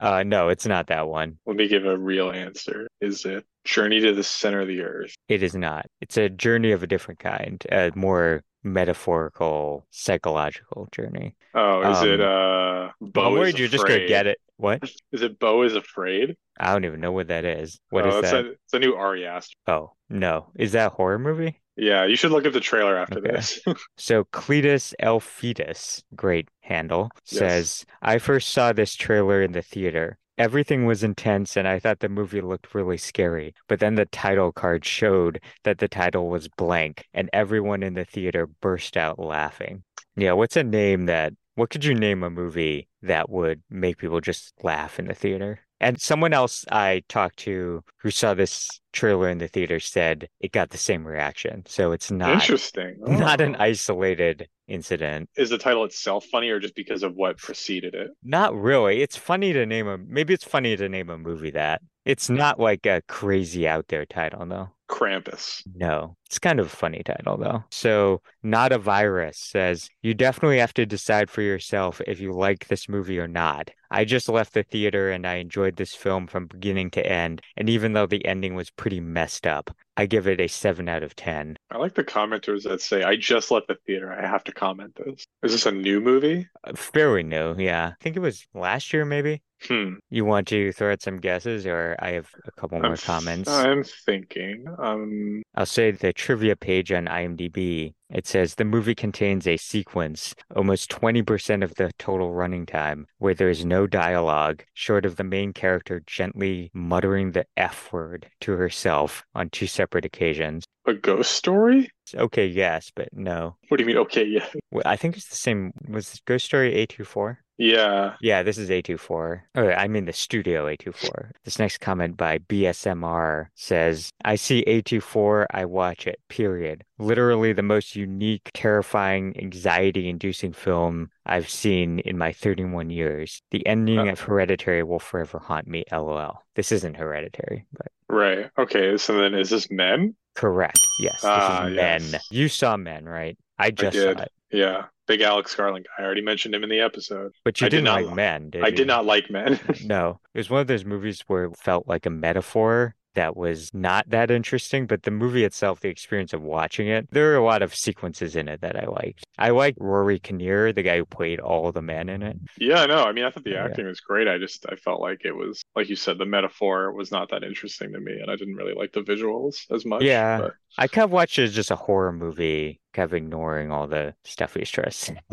[0.00, 1.38] Uh, no, it's not that one.
[1.44, 2.86] Let me give a real answer.
[3.00, 5.14] Is it Journey to the Center of the Earth?
[5.28, 5.86] It is not.
[6.00, 11.36] It's a journey of a different kind, a more metaphorical, psychological journey.
[11.54, 14.38] Oh, is it Um, uh Bo I'm is worried you're just gonna get it.
[14.56, 14.82] What?
[15.12, 16.36] Is it Beau is Afraid?
[16.58, 17.80] I don't even know what that is.
[17.90, 18.44] What oh, is it's that?
[18.44, 19.54] A, it's a new Ari Aster.
[19.68, 20.50] Oh, no.
[20.56, 21.60] Is that a horror movie?
[21.76, 23.30] Yeah, you should look at the trailer after Okay.
[23.30, 23.60] this.
[23.96, 27.38] So Cletus Elfitus, great handle, Yes.
[27.38, 30.18] says, I first saw this trailer in the theater.
[30.38, 33.54] Everything was intense and I thought the movie looked really scary.
[33.66, 38.04] But then the title card showed that the title was blank and everyone in the
[38.04, 39.82] theater burst out laughing.
[40.14, 44.20] Yeah, what's a name that, what could you name a movie that would make people
[44.20, 45.60] just laugh in the theater?
[45.80, 50.52] And someone else I talked to who saw this trailer in the theater said it
[50.52, 51.62] got the same reaction.
[51.66, 52.96] So it's not Interesting.
[53.00, 53.62] not an Oh.
[53.62, 55.30] isolated incident.
[55.36, 58.10] Is the title itself funny or just because of what preceded it?
[58.24, 59.02] Not really.
[59.02, 61.80] It's funny to name a maybe it's funny to name a movie that.
[62.08, 64.70] It's not like a crazy out there title though.
[64.88, 65.62] Krampus.
[65.74, 66.16] No.
[66.24, 67.64] It's kind of a funny title though.
[67.70, 72.68] So, Not a Virus says, You definitely have to decide for yourself if you like
[72.68, 73.70] this movie or not.
[73.90, 77.68] I just left the theater and I enjoyed this film from beginning to end, and
[77.68, 81.14] even though the ending was pretty messed up, I give it a 7 out of
[81.14, 81.58] 10.
[81.70, 84.10] I like the commenters that say, I just left the theater.
[84.10, 85.26] I have to comment this.
[85.42, 86.48] Is this a new movie?
[86.64, 87.92] Uh, Fairly new, yeah.
[87.92, 89.42] I think it was last year maybe.
[89.66, 89.94] Hmm.
[90.10, 93.50] You want to throw out some guesses, or I have a couple more I'm, comments?
[93.50, 94.66] I'm thinking.
[94.78, 97.94] Um, I'll say the trivia page on IMDb.
[98.10, 103.34] It says the movie contains a sequence, almost 20% of the total running time, where
[103.34, 108.52] there is no dialogue, short of the main character gently muttering the F word to
[108.52, 110.64] herself on two separate occasions.
[110.86, 111.90] a ghost story?
[112.14, 113.56] Okay, yes, but no.
[113.68, 113.98] What do you mean?
[113.98, 114.46] Okay, yeah.
[114.86, 115.72] I think it's the same.
[115.88, 117.36] Was Ghost Story A24?
[117.58, 118.14] Yeah.
[118.20, 119.40] Yeah, this is A24.
[119.56, 121.32] Oh, I mean the studio A24.
[121.44, 126.84] This next comment by BSMR says, I see A24, I watch it, period.
[126.98, 133.42] Literally the most unique, terrifying, anxiety inducing film I've seen in my 31 years.
[133.50, 136.42] The ending of Hereditary will forever haunt me, lol.
[136.54, 138.50] This isn't Hereditary, but right.
[138.56, 138.96] Okay.
[138.96, 140.14] So then is this Men?
[140.34, 140.78] correct.
[141.00, 142.02] Yes, this Ah, is Men.
[142.12, 142.28] yes.
[142.30, 143.36] You saw Men, right?
[143.58, 144.28] I I just saw did.
[144.52, 144.84] Yeah.
[145.08, 146.02] Big Alex Garland guy.
[146.02, 147.32] I already mentioned him in the episode.
[147.44, 148.76] But you I did didn't not like Men, did I you?
[148.76, 149.58] did not like Men.
[149.84, 153.72] No, it was one of those movies where it felt like a metaphor that was
[153.74, 157.44] not that interesting, but the movie itself, the experience of watching it, there are a
[157.44, 159.24] lot of sequences in it that I liked.
[159.38, 162.36] I like Rory Kinnear, the guy who played all the men in it.
[162.56, 163.64] Yeah, no, I mean, I thought the Yeah.
[163.64, 164.28] acting was great.
[164.28, 167.44] I just, I felt like it was, like you said, the metaphor was not that
[167.44, 170.02] interesting to me, and I didn't really like the visuals as much.
[170.02, 170.38] Yeah.
[170.38, 173.86] But I kind of watched it as just a horror movie, kind of ignoring all
[173.88, 175.12] the stuff he's stressed.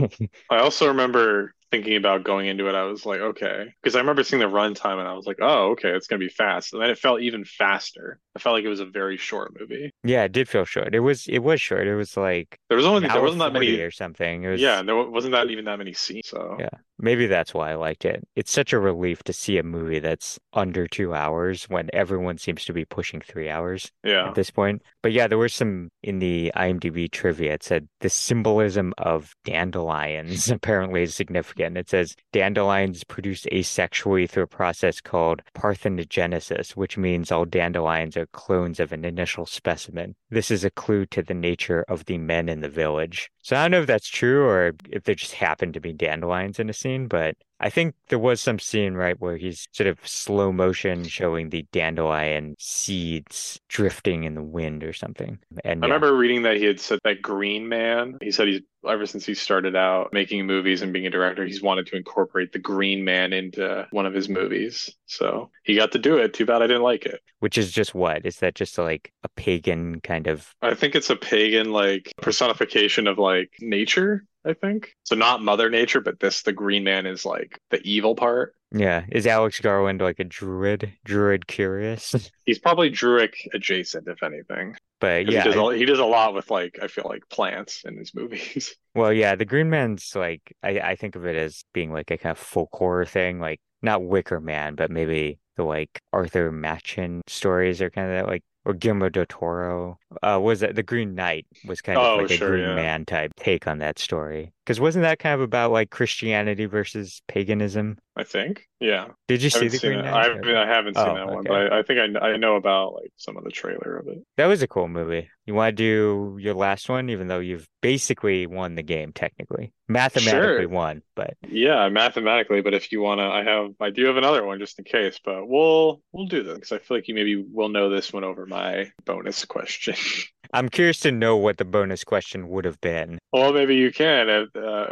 [0.49, 2.75] I also remember thinking about going into it.
[2.75, 5.71] I was like, okay, because I remember seeing the runtime, and I was like, oh,
[5.71, 6.73] okay, it's gonna be fast.
[6.73, 8.19] And then it felt even faster.
[8.35, 9.91] I felt like it was a very short movie.
[10.03, 10.93] Yeah, it did feel short.
[10.95, 11.87] It was it was short.
[11.87, 13.79] It was like There was only, there wasn't that many.
[13.81, 14.43] or something.
[14.43, 16.27] It was Yeah, there wasn't that even that many scenes.
[16.29, 16.69] So Yeah.
[16.97, 18.25] Maybe that's why I liked it.
[18.35, 22.63] It's such a relief to see a movie that's under two hours when everyone seems
[22.65, 24.81] to be pushing three hours yeah, at this point.
[25.01, 27.53] But yeah, there were some in the IMDb trivia.
[27.53, 31.77] It said the symbolism of dandelions apparently is significant.
[31.77, 38.27] It says dandelions produce asexually through a process called parthenogenesis, which means all dandelions are
[38.27, 40.15] clones of an initial specimen.
[40.29, 43.31] This is a clue to the nature of the men in the village.
[43.41, 46.59] So I don't know if that's true or if there just happened to be dandelions
[46.59, 49.97] in a scene, but I think there was some scene, right, where he's sort of
[50.07, 55.39] slow motion showing the dandelion seeds drifting in the wind or something.
[55.63, 58.17] And I yeah, remember reading that he had said that Green Man.
[58.21, 61.63] He said he's ever since he started out making movies and being a director, he's
[61.63, 64.89] wanted to incorporate the Green Man into one of his movies.
[65.07, 66.33] So he got to do it.
[66.33, 67.19] Too bad I didn't like it.
[67.39, 68.25] which is just what?
[68.25, 73.07] Is that just like a pagan kind of I think it's a pagan like personification
[73.07, 74.95] of like nature, I think.
[75.03, 78.53] So not Mother Nature, but this the Green Man is like the evil part.
[78.71, 80.93] yeah, is Alex Garland like a druid?
[81.03, 82.31] Druid curious?
[82.45, 84.75] He's probably Druic adjacent, if anything.
[84.99, 87.83] But yeah, he does, a, he does a lot with like I feel like plants
[87.85, 88.75] in his movies.
[88.95, 92.17] well, yeah, the Green Man's like I, I think of it as being like a
[92.17, 97.21] kind of folk horror thing, like not Wicker Man, but maybe the like Arthur Machen
[97.27, 99.99] stories are kind of that like or Guillermo del Toro.
[100.21, 102.75] Uh, was that the Green Knight was kind of Oh, like a sure, Green yeah.
[102.75, 104.53] Man type take on that story.
[104.65, 107.97] Because wasn't that kind of about like Christianity versus paganism?
[108.15, 108.67] I think.
[108.79, 109.09] Yeah.
[109.27, 110.01] Did you I see the Green.
[110.01, 110.13] Knight?
[110.13, 112.55] I haven't, I haven't seen Oh, that one, but I, I think I, I know
[112.55, 114.19] about like some of the trailer of it.
[114.37, 115.29] That was a cool movie.
[115.45, 119.73] You want to do your last one, even though you've basically won the game technically,
[119.87, 120.67] mathematically Sure.
[120.67, 124.43] won, but Yeah, mathematically, but if you want to, I have, I do have another
[124.43, 127.35] one just in case, but we'll, we'll do this because I feel like you maybe
[127.35, 129.95] will know this one over my bonus question.
[130.53, 133.19] I'm curious to know what the bonus question would have been.
[133.33, 134.45] Well, maybe you can uh,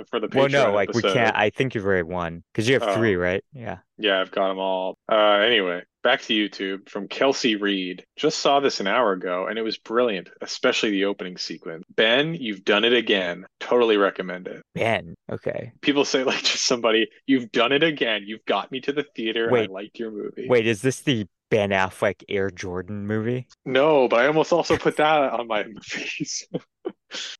[0.10, 1.36] for the Well, no, Patreon like we can't.
[1.36, 2.96] I think you've already won because you have Oh.
[2.96, 3.44] three, right?
[3.54, 3.78] Yeah.
[3.98, 4.98] Yeah, I've got them all.
[5.10, 8.04] Uh, anyway, back to YouTube from Kelsey Reed.
[8.18, 11.84] Just saw this an hour ago and it was brilliant, especially the opening sequence.
[11.96, 13.46] Ben, you've done it again.
[13.60, 14.62] Totally recommend it.
[14.74, 15.14] Ben.
[15.32, 15.72] Okay.
[15.82, 18.24] People say like just somebody, you've done it again.
[18.26, 19.50] You've got me to the theater.
[19.52, 19.70] Wait.
[19.70, 20.48] I liked your movie.
[20.50, 23.46] Wait, is this the Ben Affleck Air Jordan movie?
[23.64, 26.48] No, but I almost also put that on my movies.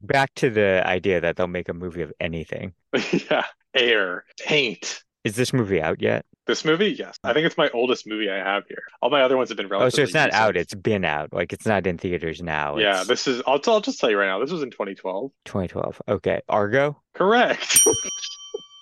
[0.04, 2.74] Back to the idea that they'll make a movie of anything.
[3.12, 5.02] yeah, air, paint.
[5.24, 6.26] Is this movie out yet?
[6.46, 7.18] This movie, yes.
[7.24, 8.84] I think it's my oldest movie I have here.
[9.02, 10.04] All my other ones have been relatively.
[10.04, 10.58] Oh, so it's not out.
[10.58, 11.34] It's been out.
[11.34, 12.78] Like it's not in theaters now.
[12.78, 13.42] Yeah, this is.
[13.48, 14.40] I'll, I'll just tell you right now.
[14.40, 15.32] This was in 2012.
[15.46, 16.02] 2012.
[16.08, 16.42] Okay.
[16.50, 17.02] Argo.
[17.16, 17.80] Correct.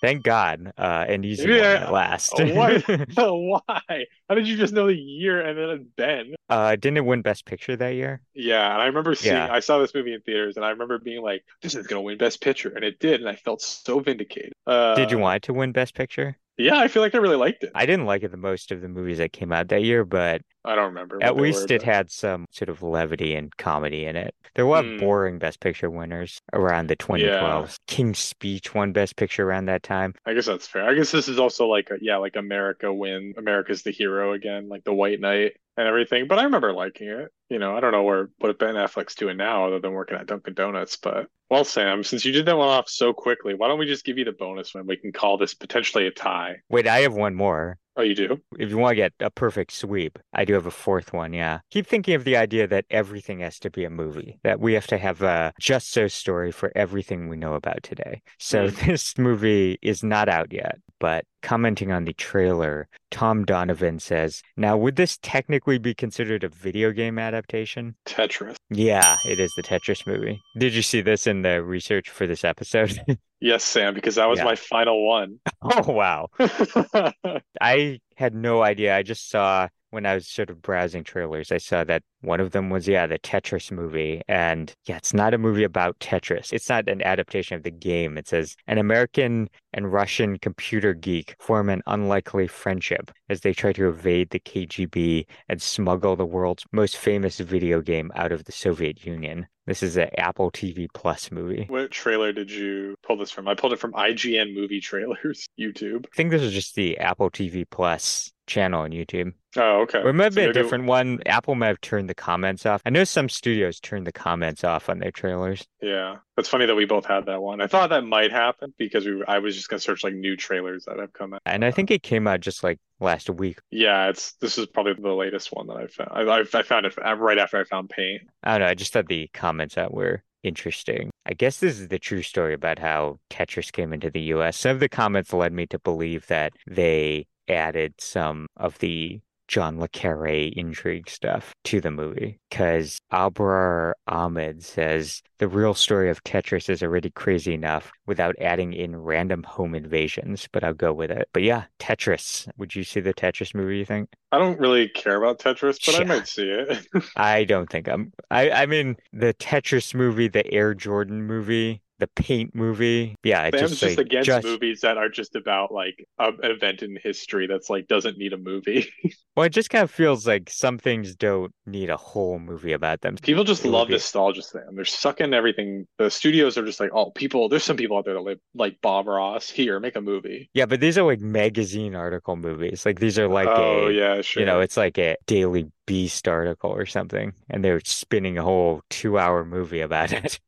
[0.01, 0.73] Thank God.
[0.77, 1.83] Uh, an easy one Yeah.
[1.85, 2.33] at last.
[2.37, 2.83] What?
[3.15, 4.05] Why?
[4.27, 6.33] How did you just know the year and then it's Ben?
[6.49, 8.21] Uh, didn't it win Best Picture that year?
[8.33, 9.35] Yeah, and I remember seeing.
[9.35, 9.47] Yeah.
[9.51, 12.17] I saw this movie in theaters, and I remember being like, "This is gonna win
[12.17, 14.53] Best Picture," and it did, and I felt so vindicated.
[14.67, 16.35] Uh, Did you want it to win Best Picture?
[16.57, 17.71] Yeah, I feel like I really liked it.
[17.73, 20.41] I didn't like it the most of the movies that came out that year, but
[20.63, 21.17] I don't remember.
[21.23, 24.35] at least were, it but- had some sort of levity and comedy in it.
[24.53, 24.97] There were a lot of Hmm.
[24.99, 27.77] boring Best Picture winners around the 2012s.
[27.87, 30.13] King's Speech won Best Picture around that time.
[30.25, 30.83] I guess that's fair.
[30.87, 33.33] I guess this is also like, a, yeah, like America win.
[33.37, 36.27] America's the hero again, like the White Knight and everything.
[36.27, 37.31] But I remember liking it.
[37.49, 40.27] You know, I don't know where what Ben Affleck's doing now, other than working at
[40.27, 40.97] Dunkin' Donuts.
[40.97, 44.05] But well, Sam, since you did that one off so quickly, why don't we just
[44.05, 44.87] give you the bonus one?
[44.87, 46.61] We can call this potentially a tie.
[46.69, 47.77] Wait, I have one more.
[47.97, 48.41] Oh, you do?
[48.57, 51.33] If you want to get a perfect sweep, I do have a fourth one.
[51.33, 51.59] Yeah.
[51.71, 54.87] Keep thinking of the idea that everything has to be a movie, that we have
[54.87, 58.21] to have a just so story for everything we know about today.
[58.39, 58.75] So Hmm.
[58.85, 64.77] this movie is not out yet, but commenting on the trailer, Tom Donovan says, Now,
[64.77, 67.95] would this technically be considered a video game adaptation?
[68.05, 68.55] Tetris.
[68.69, 70.39] Yeah, it is the Tetris movie.
[70.57, 73.01] Did you see this in the research for this episode?
[73.43, 74.45] Yes, Sam, because that was Yeah.
[74.45, 75.39] my final one.
[75.63, 76.27] oh, wow.
[77.59, 78.95] I had no idea.
[78.95, 82.51] I just saw when I was sort of browsing trailers, I saw that one of
[82.51, 84.21] them was, yeah, the Tetris movie.
[84.27, 86.51] And yeah, it's not a movie about Tetris.
[86.51, 88.17] It's not an adaptation of the game.
[88.17, 93.73] It says an American and Russian computer geek form an unlikely friendship as they try
[93.73, 98.51] to evade the KGB and smuggle the world's most famous video game out of the
[98.51, 99.47] Soviet Union.
[99.71, 101.65] This is an Apple TV Plus movie.
[101.69, 103.47] What trailer did you pull this from?
[103.47, 106.07] I pulled it from IGN Movie Trailers, YouTube.
[106.11, 109.31] I think this is just the Apple TV Plus channel on YouTube.
[109.55, 109.99] Oh, okay.
[109.99, 111.19] Or it might have So been a different one.
[111.25, 112.81] Apple might have turned the comments off.
[112.85, 115.65] I know some studios turn the comments off on their trailers.
[115.81, 117.61] Yeah, that's funny that we both had that one.
[117.61, 119.15] I thought that might happen because we.
[119.15, 121.41] Were, I was just gonna search like new trailers that have come out.
[121.45, 123.59] And I think it came out just like last week.
[123.71, 126.09] Yeah, it's this is probably the latest one that I found.
[126.11, 128.21] I, I, I found it right after I found Paint.
[128.43, 128.71] I don't know.
[128.71, 131.11] I just thought the comments out were interesting.
[131.25, 134.57] I guess this is the true story about how Tetris came into the US.
[134.57, 139.19] Some of the comments led me to believe that they added some of the
[139.51, 146.09] John Le Carre intrigue stuff to the movie because Abrar Ahmed says the real story
[146.09, 150.93] of Tetris is already crazy enough without adding in random home invasions, but I'll go
[150.93, 151.27] with it.
[151.33, 152.47] But yeah, Tetris.
[152.57, 154.07] Would you see the Tetris movie, you think?
[154.31, 156.87] I don't really care about Tetris, but I might see it.
[157.17, 158.13] I don't think I'm.
[158.31, 163.15] I I mean the Tetris movie, the Air Jordan movie, the Paint movie.
[163.23, 166.37] Yeah, it Sam's just just like against just movies that are just about like an
[166.41, 168.91] event in history that's like doesn't need a movie.
[169.35, 173.01] well, it just kind of feels like some things don't need a whole movie about
[173.01, 173.15] them.
[173.15, 174.75] People just love be- nostalgia, Sam.
[174.75, 175.87] They're sucking everything.
[175.97, 177.47] The studios are just like, oh, people.
[177.47, 179.49] There's some people out there that live like Bob Ross.
[179.49, 180.49] Here, make a movie.
[180.53, 182.85] Yeah, but these are like magazine article movies.
[182.85, 184.41] Like these are like oh a yeah, sure.
[184.41, 188.81] you know, it's like a Daily Beast article or something, and they're spinning a whole
[188.89, 190.39] two-hour movie about it.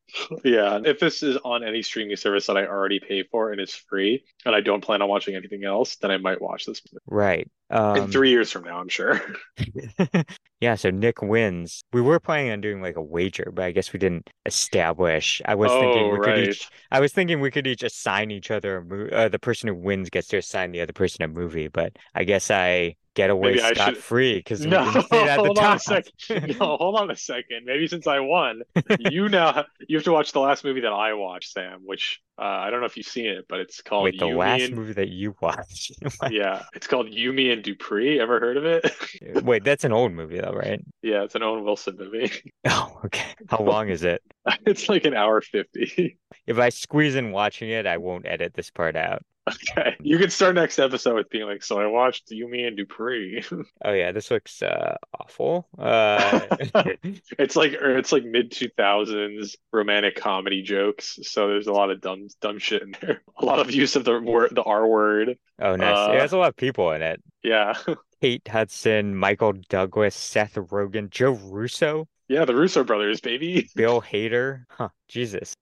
[0.44, 3.76] Yeah, if this is on any streaming service that I already pay for and it's
[3.76, 7.50] free, and I don't plan on watching anything else, then I might watch this Right.
[7.96, 8.80] in Um, three years from now.
[8.80, 9.22] I'm sure.
[10.60, 11.84] Yeah, so Nick wins.
[11.92, 15.42] We were planning on doing like a wager, but I guess we didn't establish.
[15.44, 16.72] I was thinking Oh, we could each.
[16.90, 19.12] I was thinking we could each assign each other a movie.
[19.14, 22.24] Uh, the person who wins gets to assign the other person a movie, but I
[22.24, 26.12] guess I get away scot free because No, at the hold on a second.
[26.60, 27.66] No, hold on a second.
[27.66, 28.64] Maybe since I won,
[29.00, 31.82] you now you have to watch the last movie that I watched, Sam.
[31.84, 34.34] Which uh, I don't know if you've seen it, but it's called Wait, the You,
[34.34, 35.92] Me last and- movie that you watched.
[36.32, 38.20] Yeah, it's called You, Me and Dupree.
[38.20, 39.44] Ever heard of it?
[39.44, 40.84] Wait, that's an old movie though, right?
[41.02, 42.32] yeah, it's an Owen Wilson movie.
[42.66, 43.26] Oh, okay.
[43.50, 44.24] How long is it?
[44.66, 46.18] It's like an hour fifty.
[46.48, 49.24] If I squeeze in watching it, I won't edit this part out.
[49.50, 52.78] Okay, you can start next episode with being like, "So I watched You, Me and
[52.78, 53.44] Dupree."
[53.84, 55.68] Oh yeah, this looks uh awful.
[55.78, 56.40] Uh
[57.38, 61.20] It's like or it's like mid two thousands romantic comedy jokes.
[61.24, 63.22] So there's a lot of dumb dumb shit in there.
[63.38, 65.38] A lot of use of the word the R word.
[65.60, 66.10] oh nice.
[66.10, 67.22] Uh, It has a lot of people in it.
[67.44, 67.74] Yeah.
[68.22, 73.70] Kate Hudson, Michael Douglas, Seth Rogen, Joe Russo, Yeah, the Russo brothers, baby.
[73.76, 74.64] Bill Hader.
[74.70, 75.56] Huh, Jesus.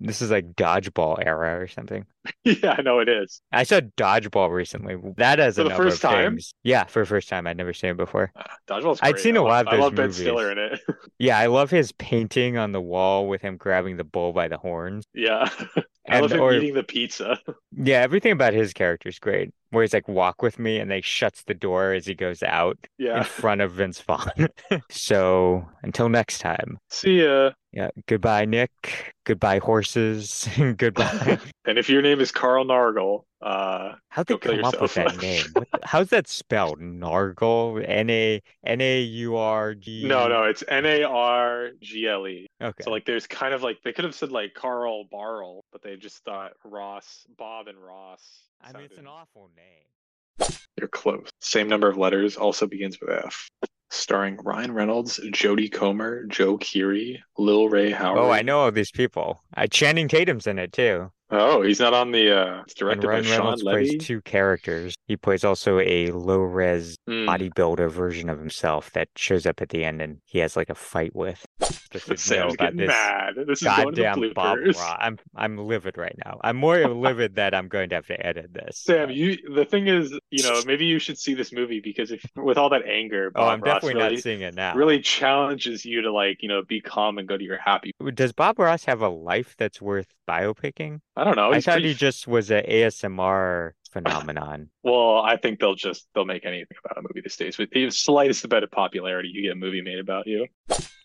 [0.00, 2.06] This is like dodgeball era or something.
[2.44, 3.40] yeah, I know it is.
[3.52, 4.96] I saw dodgeball recently.
[5.16, 6.32] That has For a the first of time?
[6.34, 6.54] things.
[6.64, 7.46] Yeah, for the first time.
[7.46, 8.32] I'd never seen it before.
[8.36, 9.22] Ah, dodgeball's I'd great.
[9.22, 10.12] seen I a love- lot of I those love Ben.
[10.12, 10.80] Stiller in it.
[11.20, 14.58] Yeah, I love his painting on the wall with him grabbing the bull by the
[14.58, 15.04] horns.
[15.14, 15.48] yeah.
[16.10, 17.38] I And love him or eating the pizza.
[17.76, 19.50] yeah, everything about his character is great.
[19.70, 22.78] Where he's like, walk with me, and they shuts the door as he goes out
[22.98, 24.48] in front of Vince Vaughn.
[24.90, 26.78] so until next time.
[26.88, 27.50] See ya.
[27.72, 29.14] Yeah, goodbye, Nick.
[29.24, 30.48] Goodbye, horses.
[30.76, 31.38] goodbye.
[31.66, 35.44] And if your name is Carl Nargle, uh, How'd they come up with that name?
[35.52, 36.80] What how's that spelled?
[36.80, 37.84] Nargle?
[37.86, 40.06] N A N A U R G.
[40.06, 42.46] no, no, it's N A R G L E.
[42.60, 42.82] Okay.
[42.82, 45.96] So like, there's kind of like they could have said like Carl Barl, but they
[45.96, 48.42] just thought Ross, Bob, and Ross.
[48.60, 50.48] I mean, it's an awful name.
[50.78, 51.28] You're close.
[51.40, 53.48] Same number of letters, also begins with F.
[53.90, 58.18] Starring Ryan Reynolds, Jodie Comer, Joe Keery, Lil Rel Howery.
[58.18, 59.42] Oh, I know all these people.
[59.56, 61.10] Uh, Channing Tatum's in it too.
[61.30, 62.30] Oh, he's not on the.
[62.32, 63.88] uh It's And directed by Ryan Shawn Reynolds Levy.
[63.88, 64.94] plays two characters.
[65.06, 67.28] He plays also a low-res Hmm.
[67.28, 70.74] bodybuilder version of himself that shows up at the end, and he has like a
[70.74, 71.44] fight with.
[71.60, 73.34] To know Sam's getting this mad.
[73.46, 74.58] This is goddamn Bob.
[74.64, 74.76] Ross.
[75.00, 76.38] I'm I'm livid right now.
[76.44, 78.78] I'm more livid that I'm going to have to edit this.
[78.78, 82.24] Sam, you the thing is, you know, maybe you should see this movie because if
[82.36, 84.74] with all that anger, Oh, Bob I'm Ross definitely really, not seeing it now.
[84.74, 87.90] really challenges you to like, you know, be calm and go to your happy.
[88.14, 91.00] Does Bob Ross have a life that's worth biopicking?
[91.16, 91.50] I don't know.
[91.50, 94.70] I He's thought pretty he just was an ASMR phenomenon.
[94.82, 97.58] Well, I think they'll just they'll make anything about a movie these days.
[97.58, 100.46] With the slightest bit of popularity, you get a movie made about you.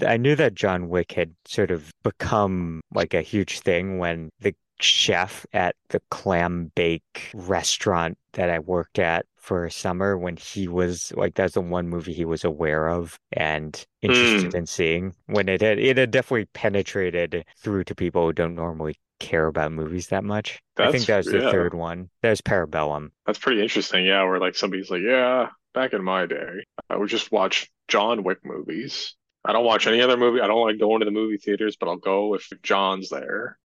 [0.05, 4.55] I knew that John Wick had sort of become like a huge thing when the
[4.79, 10.67] chef at the clam bake restaurant that I worked at for a summer when he
[10.67, 15.13] was like that's the one movie he was aware of and interested Mm, in seeing
[15.27, 19.71] when it had it had definitely penetrated through to people who don't normally care about
[19.71, 20.61] movies that much.
[20.77, 22.09] I think that was the yeah, third one.
[22.21, 23.11] That was Parabellum.
[23.25, 24.05] that's pretty interesting.
[24.05, 28.23] Yeah, where like somebody's like, yeah, back in my day, I would just watch John
[28.23, 29.15] Wick movies.
[29.45, 30.41] I don't watch any other movie.
[30.41, 33.57] I don't like going to the movie theaters, but I'll go if John's there.